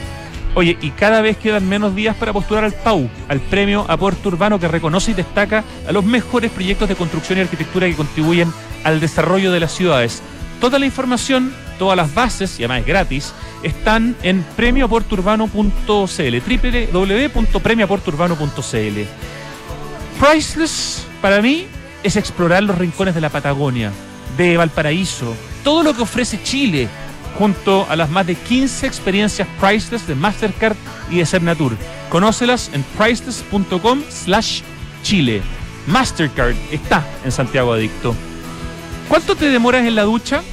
[0.55, 4.59] Oye, y cada vez quedan menos días para postular al PAU, al premio Aporte Urbano
[4.59, 8.53] que reconoce y destaca a los mejores proyectos de construcción y arquitectura que contribuyen
[8.84, 10.22] al desarrollo de las ciudades.
[10.61, 13.33] Toda la información, todas las bases, y además es gratis,
[13.64, 19.01] están en premioaporturbano.cl, www.premioaporturbano.cl.
[20.20, 21.66] Priceless, para mí,
[22.05, 23.91] es explorar los rincones de la Patagonia,
[24.37, 26.89] de Valparaíso, todo lo que ofrece Chile,
[27.37, 30.76] junto a las más de 15 experiencias Priceless de Mastercard
[31.11, 31.76] y de Cernatur.
[32.11, 34.61] Conócelas en priceless.com slash
[35.03, 35.43] Chile.
[35.89, 38.14] Mastercard está en Santiago Adicto.
[39.09, 40.45] ¿Cuánto te demoras en la ducha?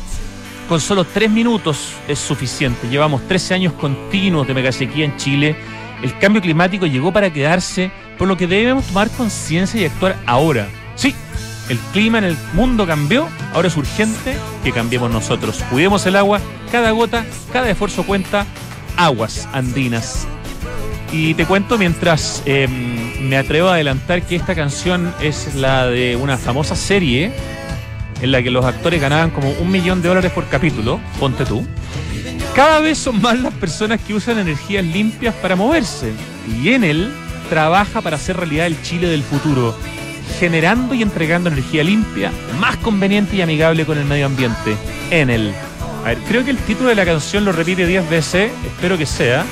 [0.69, 2.87] Con solo tres minutos es suficiente.
[2.89, 5.55] Llevamos 13 años continuos de megasequía en Chile.
[6.03, 7.89] El cambio climático llegó para quedarse
[8.19, 10.67] por lo que debemos tomar conciencia y actuar ahora.
[10.93, 11.15] Sí,
[11.69, 15.63] el clima en el mundo cambió, ahora es urgente que cambiemos nosotros.
[15.71, 16.39] Cuidemos el agua,
[16.71, 18.45] cada gota, cada esfuerzo cuenta,
[18.95, 20.27] aguas andinas.
[21.11, 26.15] Y te cuento mientras em, me atrevo a adelantar que esta canción es la de
[26.15, 27.33] una famosa serie
[28.21, 31.65] en la que los actores ganaban como un millón de dólares por capítulo, ponte tú.
[32.55, 36.11] Cada vez son más las personas que usan energías limpias para moverse.
[36.61, 37.11] Y en él
[37.49, 39.77] trabaja para hacer realidad el Chile del futuro,
[40.39, 44.75] generando y entregando energía limpia, más conveniente y amigable con el medio ambiente.
[45.09, 45.53] En él.
[46.03, 49.05] A ver, creo que el título de la canción lo repite 10 veces, espero que
[49.05, 49.45] sea.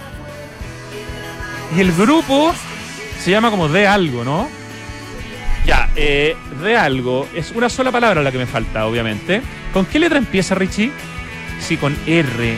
[1.75, 2.53] Y el grupo
[3.27, 4.47] se llama como de algo, ¿no?
[5.65, 7.27] Ya, eh, de algo.
[7.35, 9.41] Es una sola palabra la que me falta, obviamente.
[9.73, 10.93] ¿Con qué letra empieza, Richie?
[11.59, 12.55] Sí, con R.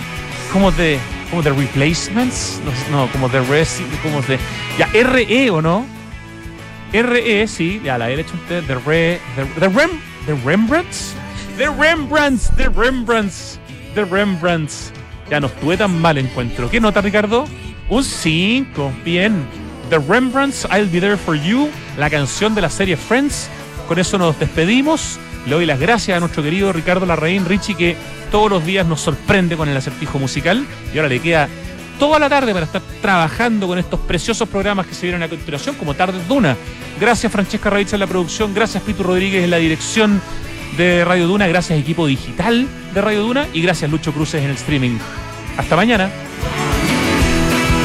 [0.54, 1.00] Como de,
[1.32, 2.62] como de replacements.
[2.92, 4.38] No, no como de res, como de.
[4.78, 5.88] Ya, RE o no?
[6.94, 8.62] RE, sí, ya la he hecho usted.
[8.66, 9.20] De re.
[9.60, 9.90] De, Rem,
[10.28, 11.16] de Rembrandts.
[11.58, 13.60] De Rembrandts, de Rembrandts,
[13.96, 14.94] de Rembrandts.
[15.32, 16.70] Ya no estuve tan mal encuentro.
[16.70, 17.46] ¿Qué nota, Ricardo?
[17.90, 18.94] Un 5.
[19.04, 19.48] Bien.
[19.90, 23.50] The Rembrandts, I'll Be There For You, la canción de la serie Friends.
[23.88, 25.20] Con eso nos despedimos.
[25.46, 27.98] Le doy las gracias a nuestro querido Ricardo Larraín Richie, que
[28.32, 30.66] todos los días nos sorprende con el acertijo musical.
[30.94, 31.50] Y ahora le queda
[31.98, 35.76] toda la tarde para estar trabajando con estos preciosos programas que se vienen a continuación,
[35.76, 36.56] como Tardes Duna.
[37.00, 40.22] Gracias Francesca Ravizza en la producción, gracias Pitu Rodríguez en la dirección
[40.78, 44.56] de Radio Duna, gracias equipo digital de Radio Duna y gracias Lucho Cruces en el
[44.56, 44.98] streaming.
[45.58, 46.10] Hasta mañana.